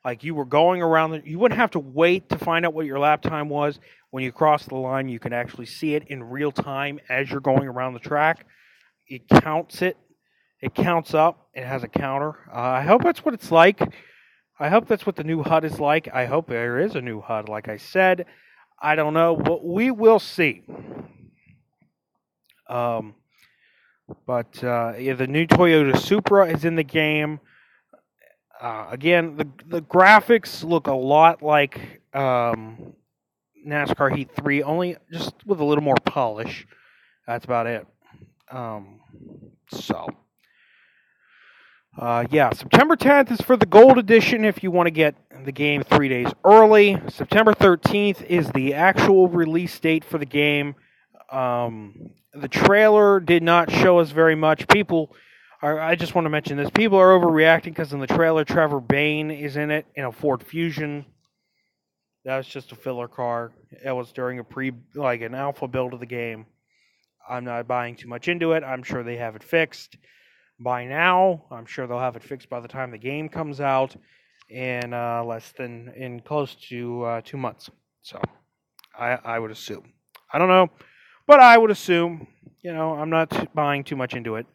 like 0.05 0.23
you 0.23 0.35
were 0.35 0.45
going 0.45 0.83
around 0.83 1.13
the, 1.13 1.23
you 1.25 1.39
wouldn't 1.39 1.59
have 1.59 1.71
to 1.73 1.79
wait 1.79 2.29
to 2.31 2.39
find 2.39 2.67
out 2.67 2.75
what 2.75 2.87
your 2.87 2.99
lap 2.99 3.23
time 3.23 3.49
was. 3.49 3.79
When 4.11 4.25
you 4.25 4.33
cross 4.33 4.67
the 4.67 4.77
line 4.77 5.09
you 5.09 5.19
can 5.19 5.33
actually 5.33 5.67
see 5.67 5.95
it 5.95 6.09
in 6.09 6.23
real 6.25 6.53
time 6.53 7.01
as 7.09 7.31
you're 7.31 7.41
going 7.41 7.69
around 7.69 7.95
the 7.95 8.01
track. 8.01 8.47
It 9.07 9.29
counts 9.29 9.83
it. 9.83 9.97
It 10.61 10.75
counts 10.75 11.15
up. 11.15 11.49
It 11.55 11.65
has 11.65 11.85
a 11.85 11.89
counter. 11.89 12.35
Uh, 12.53 12.61
i 12.61 12.83
hope 12.83 13.03
that's 13.03 13.25
what 13.25 13.35
it's 13.35 13.51
like. 13.51 13.81
I 14.59 14.69
hope 14.69 14.89
that's 14.89 15.07
what 15.07 15.17
the 15.17 15.25
new 15.25 15.43
hud 15.43 15.65
is 15.65 15.81
like. 15.81 16.09
I 16.13 16.27
hope 16.27 16.49
there 16.49 16.79
is 16.79 16.95
a 16.95 17.01
new 17.01 17.21
hud 17.21 17.49
like 17.49 17.69
i 17.69 17.79
said 17.79 18.27
i 18.81 18.95
don't 18.95 19.15
know 19.15 19.37
but 19.37 19.65
we 19.65 19.91
will 19.91 20.19
see 20.19 20.63
um, 22.69 23.15
but 24.27 24.63
uh, 24.63 24.95
yeah, 24.97 25.15
the 25.15 25.27
new 25.27 25.47
toyota 25.47 25.99
supra 25.99 26.47
is 26.49 26.65
in 26.65 26.77
the 26.77 26.85
game 26.85 27.41
uh, 28.61 28.89
again, 28.91 29.37
the 29.37 29.49
the 29.69 29.83
graphics 29.83 30.63
look 30.63 30.87
a 30.87 30.93
lot 30.93 31.43
like 31.43 32.03
um, 32.13 32.93
NASCAR 33.67 34.15
Heat 34.15 34.31
Three, 34.37 34.63
only 34.63 34.97
just 35.11 35.35
with 35.47 35.61
a 35.61 35.65
little 35.65 35.83
more 35.83 35.97
polish. 36.05 36.67
That's 37.27 37.45
about 37.45 37.67
it. 37.67 37.87
Um, 38.51 39.01
so, 39.73 40.09
uh, 42.01 42.25
yeah, 42.31 42.51
September 42.55 42.97
10th 42.97 43.31
is 43.31 43.43
for 43.43 43.59
the 43.59 43.67
Gold 43.67 43.99
Edition 43.99 44.43
if 44.47 44.63
you 44.63 44.71
want 44.71 44.87
to 44.87 44.91
get 44.91 45.15
the 45.45 45.53
game 45.53 45.83
three 45.83 46.09
days 46.09 46.29
early. 46.47 46.99
September 47.11 47.53
13th 47.53 48.25
is 48.25 48.51
the 48.53 48.73
actual 48.73 49.29
release 49.29 49.79
date 49.79 50.03
for 50.03 50.17
the 50.17 50.25
game. 50.25 50.75
Um, 51.31 52.13
the 52.33 52.49
trailer 52.49 53.21
did 53.21 53.43
not 53.43 53.71
show 53.71 53.99
us 53.99 54.13
very 54.13 54.35
much. 54.35 54.67
People 54.69 55.15
are, 55.61 55.79
I 55.79 55.95
just 55.95 56.15
want 56.15 56.25
to 56.25 56.31
mention 56.31 56.57
this. 56.57 56.71
People 56.71 56.97
are 56.97 57.11
overreacting 57.11 57.65
because 57.65 57.93
in 57.93 58.01
the 58.01 58.07
trailer, 58.07 58.47
Trevor 58.47 58.81
Bayne 58.81 59.31
is 59.31 59.59
in 59.59 59.71
it 59.71 59.85
in 59.95 60.07
a 60.07 60.13
Ford 60.13 60.43
Fusion. 60.43 61.05
That 62.25 62.39
was 62.39 62.47
just 62.47 62.73
a 62.73 62.77
filler 62.77 63.09
car. 63.09 63.53
It 63.85 63.93
was 63.93 64.11
during 64.13 64.39
a 64.39 64.45
pre, 64.45 64.73
like 64.95 65.21
an 65.21 65.35
alpha 65.35 65.69
build 65.69 65.93
of 65.93 66.01
the 66.01 66.07
game. 66.07 66.47
I'm 67.29 67.45
not 67.45 67.69
buying 67.69 67.95
too 67.95 68.09
much 68.09 68.27
into 68.27 68.53
it. 68.53 68.65
I'm 68.65 68.83
sure 68.83 69.03
they 69.03 69.19
have 69.19 69.37
it 69.37 69.43
fixed 69.43 69.99
by 70.61 70.85
now. 70.85 71.43
I'm 71.51 71.67
sure 71.67 71.87
they'll 71.87 71.99
have 71.99 72.17
it 72.17 72.23
fixed 72.23 72.49
by 72.49 72.61
the 72.61 72.69
time 72.69 72.91
the 72.91 72.99
game 72.99 73.29
comes 73.29 73.61
out 73.61 73.97
in 74.49 74.93
uh, 74.93 75.25
less 75.25 75.53
than 75.57 75.93
in 75.97 76.21
close 76.21 76.55
to 76.69 77.03
uh, 77.05 77.21
two 77.25 77.37
months. 77.37 77.71
So 78.03 78.21
I, 78.99 79.19
I 79.25 79.39
would 79.39 79.51
assume. 79.51 79.93
I 80.33 80.39
don't 80.39 80.49
know, 80.49 80.69
but 81.27 81.41
I 81.41 81.59
would 81.59 81.71
assume. 81.71 82.27
You 82.63 82.75
know, 82.75 82.93
I'm 82.93 83.11
not 83.11 83.55
buying 83.55 83.85
too 83.85 83.97
much 83.97 84.15
into 84.15 84.37
it. 84.37 84.47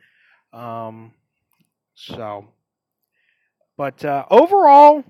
Um, 0.54 1.12
so, 1.96 2.48
but 3.78 4.06
uh, 4.06 4.26
overall, 4.30 5.04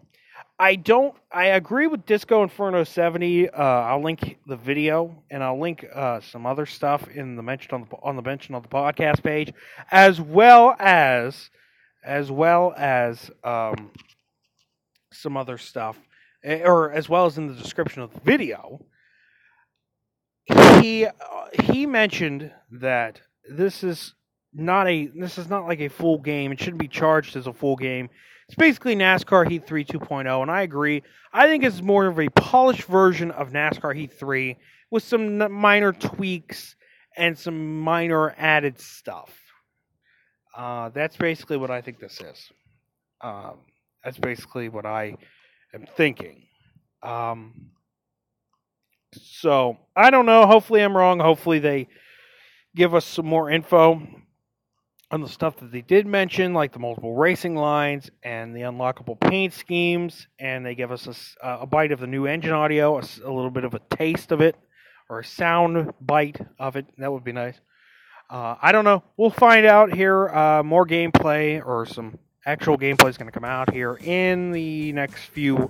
I 0.57 0.75
don't. 0.75 1.13
I 1.31 1.47
agree 1.47 1.87
with 1.87 2.05
Disco 2.05 2.41
Inferno 2.41 2.85
70. 2.85 3.49
Uh, 3.49 3.61
I'll 3.61 4.01
link 4.01 4.37
the 4.47 4.55
video 4.55 5.21
and 5.29 5.43
I'll 5.43 5.59
link 5.59 5.85
uh, 5.93 6.21
some 6.21 6.45
other 6.45 6.65
stuff 6.65 7.09
in 7.09 7.35
the 7.35 7.43
mention 7.43 7.73
on 7.73 7.87
the 7.89 7.97
on 8.01 8.15
the 8.15 8.21
mention 8.21 8.55
on 8.55 8.61
the 8.61 8.69
podcast 8.69 9.21
page, 9.21 9.53
as 9.91 10.21
well 10.21 10.75
as 10.79 11.49
as 12.05 12.31
well 12.31 12.73
as 12.77 13.29
um, 13.43 13.91
some 15.11 15.35
other 15.35 15.57
stuff, 15.57 15.97
eh, 16.45 16.61
or 16.63 16.91
as 16.91 17.09
well 17.09 17.25
as 17.25 17.37
in 17.37 17.47
the 17.47 17.55
description 17.55 18.01
of 18.01 18.13
the 18.13 18.21
video. 18.21 18.79
He 20.79 21.05
uh, 21.05 21.11
he 21.63 21.85
mentioned 21.85 22.49
that 22.71 23.19
this 23.49 23.83
is 23.83 24.13
not 24.53 24.87
a 24.87 25.07
this 25.07 25.37
is 25.37 25.49
not 25.49 25.67
like 25.67 25.81
a 25.81 25.89
full 25.89 26.19
game. 26.19 26.53
It 26.53 26.59
shouldn't 26.59 26.79
be 26.79 26.87
charged 26.87 27.35
as 27.35 27.45
a 27.45 27.53
full 27.53 27.75
game. 27.75 28.09
It's 28.47 28.55
basically 28.55 28.95
NASCAR 28.95 29.49
Heat 29.49 29.65
3 29.65 29.85
2.0, 29.85 30.41
and 30.41 30.51
I 30.51 30.61
agree. 30.61 31.01
I 31.33 31.47
think 31.47 31.63
it's 31.63 31.81
more 31.81 32.05
of 32.05 32.19
a 32.19 32.29
polished 32.29 32.83
version 32.83 33.31
of 33.31 33.51
NASCAR 33.51 33.95
Heat 33.95 34.13
3 34.13 34.55
with 34.91 35.03
some 35.03 35.51
minor 35.51 35.91
tweaks 35.91 36.75
and 37.17 37.37
some 37.37 37.81
minor 37.81 38.35
added 38.37 38.79
stuff. 38.79 39.33
Uh, 40.55 40.89
that's 40.89 41.17
basically 41.17 41.57
what 41.57 41.71
I 41.71 41.81
think 41.81 41.99
this 41.99 42.21
is. 42.21 42.51
Um, 43.21 43.57
that's 44.03 44.19
basically 44.19 44.69
what 44.69 44.85
I 44.85 45.17
am 45.73 45.87
thinking. 45.97 46.43
Um, 47.01 47.71
so 49.13 49.77
I 49.95 50.11
don't 50.11 50.27
know. 50.27 50.45
Hopefully, 50.45 50.81
I'm 50.81 50.95
wrong. 50.95 51.19
Hopefully, 51.19 51.59
they 51.59 51.87
give 52.75 52.93
us 52.93 53.05
some 53.05 53.25
more 53.25 53.49
info 53.49 54.01
on 55.11 55.21
the 55.21 55.29
stuff 55.29 55.57
that 55.57 55.71
they 55.71 55.81
did 55.81 56.07
mention, 56.07 56.53
like 56.53 56.73
the 56.73 56.79
multiple 56.79 57.15
racing 57.15 57.55
lines 57.55 58.09
and 58.23 58.55
the 58.55 58.61
unlockable 58.61 59.19
paint 59.19 59.53
schemes, 59.53 60.27
and 60.39 60.65
they 60.65 60.75
give 60.75 60.91
us 60.91 61.35
a, 61.41 61.47
a 61.61 61.65
bite 61.65 61.91
of 61.91 61.99
the 61.99 62.07
new 62.07 62.25
engine 62.25 62.51
audio, 62.51 62.97
a, 62.97 63.03
a, 63.23 63.31
little 63.31 63.51
bit 63.51 63.63
of 63.63 63.73
a 63.73 63.79
taste 63.95 64.31
of 64.31 64.41
it, 64.41 64.55
or 65.09 65.19
a 65.19 65.25
sound 65.25 65.93
bite 66.01 66.39
of 66.57 66.75
it. 66.75 66.85
That 66.97 67.11
would 67.11 67.23
be 67.23 67.31
nice. 67.31 67.59
Uh, 68.29 68.55
I 68.59 68.71
don't 68.71 68.85
know. 68.85 69.03
We'll 69.17 69.29
find 69.29 69.65
out 69.65 69.93
here. 69.93 70.29
Uh, 70.29 70.63
more 70.63 70.85
gameplay 70.85 71.63
or 71.63 71.85
some 71.85 72.17
actual 72.45 72.77
gameplay 72.77 73.09
is 73.09 73.17
going 73.17 73.27
to 73.27 73.31
come 73.31 73.45
out 73.45 73.71
here 73.71 73.99
in 74.03 74.51
the 74.51 74.91
next 74.93 75.25
few 75.25 75.69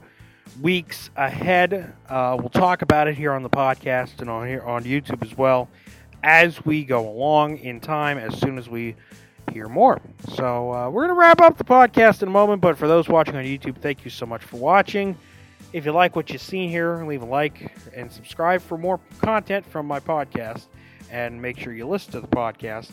weeks 0.62 1.10
ahead. 1.17 1.93
Uh, 2.08 2.38
we'll 2.39 2.50
talk 2.50 2.82
about 2.82 3.10
it 3.10 3.15
here 3.15 3.34
on 3.34 3.43
the 3.43 3.50
podcast 3.50 4.21
and 4.21 4.30
on 4.30 4.48
here 4.48 4.62
on 4.62 4.86
YouTube 4.86 5.21
as 5.24 5.38
well 5.38 5.69
as 6.24 6.63
we 6.65 6.86
go 6.86 7.08
along 7.10 7.58
in 7.58 7.82
time. 7.82 8.17
As 8.17 8.38
soon 8.39 8.58
as 8.58 8.69
we 8.69 8.95
hear 9.51 9.67
more. 9.67 10.01
So 10.34 10.73
uh, 10.73 10.89
we're 10.89 11.08
going 11.08 11.15
to 11.15 11.19
wrap 11.19 11.41
up 11.41 11.58
the 11.58 11.63
podcast 11.63 12.21
in 12.21 12.27
a 12.27 12.31
moment, 12.31 12.62
but 12.62 12.77
for 12.77 12.88
those 12.88 13.08
watching 13.08 13.36
on 13.36 13.43
YouTube, 13.43 13.77
thank 13.77 14.03
you 14.05 14.12
so 14.12 14.25
much 14.25 14.43
for 14.43 14.58
watching. 14.58 15.17
If 15.73 15.86
you 15.86 15.91
like 15.91 16.15
what 16.15 16.29
you've 16.29 16.41
seen 16.41 16.69
here, 16.69 17.03
leave 17.05 17.21
a 17.21 17.25
like 17.25 17.75
and 17.93 18.12
subscribe 18.12 18.62
for 18.62 18.77
more 18.77 18.99
content 19.19 19.65
from 19.65 19.86
my 19.86 19.99
podcast. 19.99 20.65
And 21.12 21.41
make 21.41 21.60
sure 21.60 21.73
you 21.73 21.88
listen 21.88 22.12
to 22.13 22.21
the 22.21 22.27
podcast 22.27 22.91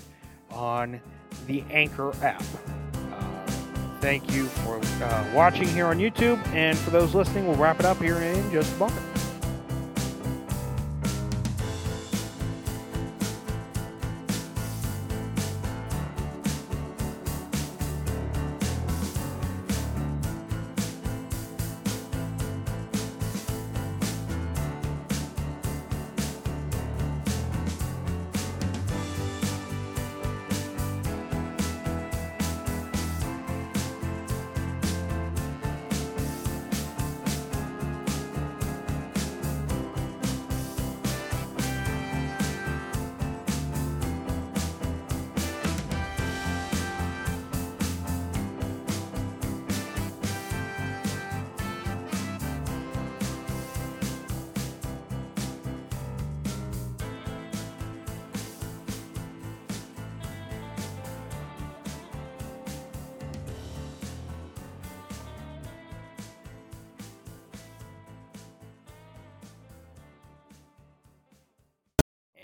on 0.51 1.01
the 1.47 1.65
Anchor 1.71 2.13
app. 2.23 2.43
Uh, 3.13 3.47
thank 4.01 4.33
you 4.33 4.47
for 4.47 4.81
uh, 5.03 5.25
watching 5.35 5.69
here 5.69 5.87
on 5.87 5.99
YouTube. 5.99 6.45
And 6.49 6.77
for 6.79 6.91
those 6.91 7.15
listening, 7.15 7.47
we'll 7.47 7.57
wrap 7.57 7.81
it 7.81 7.87
up 7.87 7.99
here 7.99 8.19
in 8.19 8.51
just 8.51 8.75
a 8.75 8.79
moment. 8.79 9.12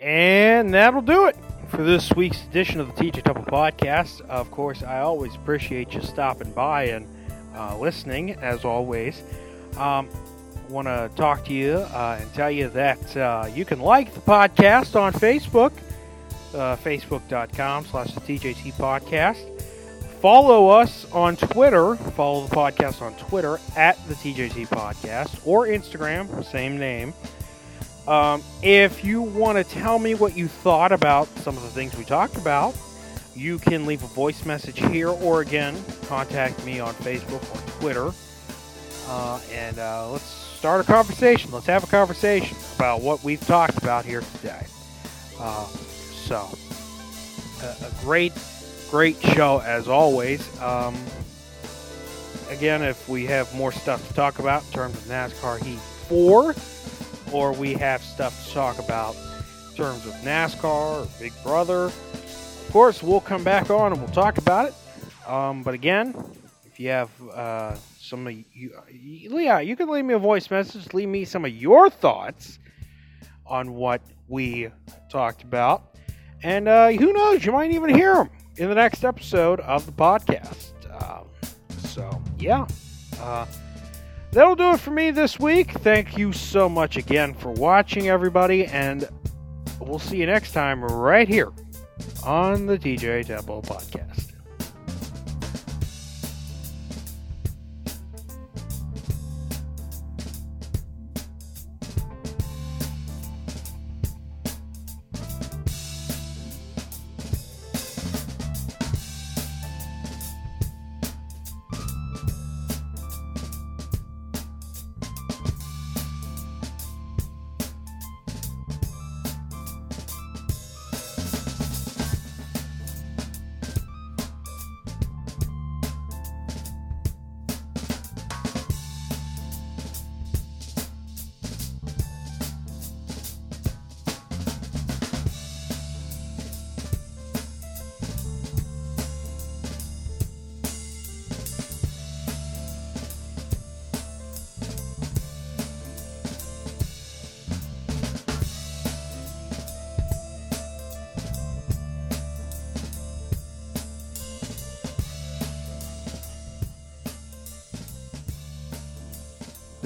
And 0.01 0.73
that'll 0.73 1.03
do 1.03 1.27
it 1.27 1.37
for 1.69 1.83
this 1.83 2.13
week's 2.13 2.45
edition 2.45 2.81
of 2.81 2.95
the 2.95 3.05
TJ 3.11 3.25
Temple 3.25 3.45
podcast. 3.45 4.21
Of 4.23 4.51
course, 4.51 4.83
I 4.83 5.01
always 5.01 5.35
appreciate 5.35 5.93
you 5.93 6.01
stopping 6.03 6.53
by 6.53 6.85
and 6.85 7.07
uh, 7.55 7.77
listening, 7.79 8.33
as 8.37 8.65
always. 8.65 9.23
Um, 9.77 10.09
Want 10.69 10.87
to 10.87 11.11
talk 11.17 11.47
to 11.47 11.55
you 11.55 11.77
uh, 11.77 12.19
and 12.21 12.35
tell 12.35 12.51
you 12.51 12.69
that 12.69 13.17
uh, 13.17 13.49
you 13.55 13.65
can 13.65 13.81
like 13.81 14.13
the 14.13 14.21
podcast 14.21 15.01
on 15.01 15.15
Facebook, 15.15 15.73
uh, 16.53 16.77
facebook.com 16.77 17.87
slash 17.87 18.13
the 18.13 18.21
TJT 18.21 18.75
podcast. 18.75 19.59
Follow 20.21 20.69
us 20.69 21.11
on 21.11 21.37
Twitter. 21.37 21.97
Follow 21.97 22.47
the 22.47 22.55
podcast 22.55 23.01
on 23.01 23.15
Twitter 23.15 23.59
at 23.77 23.97
the 24.09 24.15
TJT 24.15 24.69
podcast 24.69 25.41
or 25.47 25.67
Instagram, 25.67 26.45
same 26.45 26.77
name. 26.77 27.15
Um, 28.09 28.43
if 28.63 29.05
you 29.05 29.21
want 29.21 29.59
to 29.59 29.65
tell 29.65 29.99
me 29.99 30.15
what 30.15 30.35
you 30.35 30.49
thought 30.49 30.93
about 30.93 31.29
some 31.41 31.59
of 31.59 31.63
the 31.63 31.69
things 31.69 31.95
we 31.95 32.07
talked 32.07 32.37
about, 32.37 32.75
you 33.37 33.59
can 33.59 33.85
leave 33.85 34.03
a 34.03 34.07
voice 34.07 34.47
message 34.47 34.79
here 34.79 35.11
or 35.11 35.43
again, 35.43 35.77
contact 36.07 36.65
me 36.65 36.81
on 36.81 36.95
Facebook 36.95 37.43
or 37.55 37.81
Twitter. 37.81 38.11
Uh, 39.09 39.39
and 39.53 39.79
uh, 39.79 40.11
let's 40.11 40.25
start 40.25 40.81
a 40.81 40.85
conversation. 40.85 41.51
Let's 41.51 41.67
have 41.67 41.85
a 41.85 41.87
conversation 41.87 42.57
about 42.77 43.03
what 43.03 43.23
we've 43.23 43.47
talked 43.47 43.77
about 43.77 44.07
here 44.07 44.23
today. 44.37 44.67
Uh, 45.39 45.67
so, 45.67 46.49
a, 47.63 47.67
a, 47.67 47.93
great, 48.01 48.33
great 48.91 49.21
show 49.21 49.61
as 49.67 49.87
always. 49.87 50.59
Um, 50.63 50.97
again, 52.49 52.83
if 52.83 53.07
we 53.07 53.27
have 53.27 53.55
more 53.55 53.71
stuff 53.71 54.09
to 54.09 54.15
talk 54.15 54.39
about 54.39 54.65
in 54.65 54.73
terms 54.73 54.95
of 54.95 55.03
NASCAR 55.03 55.63
Heat 55.63 55.79
4, 56.09 56.55
or 57.33 57.53
we 57.53 57.75
have 57.75 58.03
stuff 58.03 58.47
to 58.47 58.55
talk 58.55 58.79
about 58.79 59.15
in 59.71 59.77
terms 59.77 60.07
of 60.07 60.13
NASCAR 60.23 60.65
or 61.05 61.09
Big 61.19 61.33
Brother, 61.43 61.91
of 62.69 62.73
course, 62.73 63.03
we'll 63.03 63.21
come 63.21 63.43
back 63.43 63.71
on 63.71 63.93
and 63.93 64.01
we'll 64.01 64.13
talk 64.13 64.37
about 64.37 64.69
it. 64.69 64.75
Um, 65.27 65.63
but 65.63 65.73
again, 65.73 66.15
if 66.67 66.79
you 66.79 66.91
have 66.91 67.11
uh, 67.33 67.75
some 67.99 68.27
of 68.27 68.35
you, 68.53 68.73
yeah, 68.91 69.61
you 69.61 69.75
can 69.75 69.89
leave 69.89 70.05
me 70.05 70.13
a 70.13 70.19
voice 70.19 70.51
message. 70.51 70.93
Leave 70.93 71.09
me 71.09 71.25
some 71.25 71.47
of 71.47 71.51
your 71.51 71.89
thoughts 71.89 72.59
on 73.47 73.75
what 73.75 74.03
we 74.29 74.69
talked 75.09 75.43
about, 75.43 75.97
and 76.43 76.69
uh, 76.69 76.91
who 76.91 77.13
knows, 77.15 77.43
you 77.45 77.53
might 77.53 77.71
even 77.71 77.95
hear 77.95 78.15
them 78.15 78.29
in 78.59 78.69
the 78.69 78.75
next 78.75 79.03
episode 79.03 79.61
of 79.61 79.87
the 79.87 79.93
podcast. 79.93 80.73
Um, 81.03 81.27
so 81.79 82.23
yeah, 82.39 82.67
uh, 83.21 83.47
that'll 84.33 84.57
do 84.57 84.73
it 84.73 84.81
for 84.81 84.91
me 84.91 85.11
this 85.11 85.39
week. 85.39 85.73
Thank 85.73 86.17
you 86.19 86.33
so 86.33 86.69
much 86.69 86.97
again 86.97 87.35
for 87.35 87.51
watching, 87.53 88.09
everybody, 88.09 88.67
and 88.67 89.09
we'll 89.81 89.99
see 89.99 90.19
you 90.19 90.27
next 90.27 90.53
time 90.53 90.85
right 90.85 91.29
here 91.29 91.51
on 92.25 92.67
the 92.67 92.79
TJ 92.79 93.27
Temple 93.27 93.63
podcast. 93.63 94.28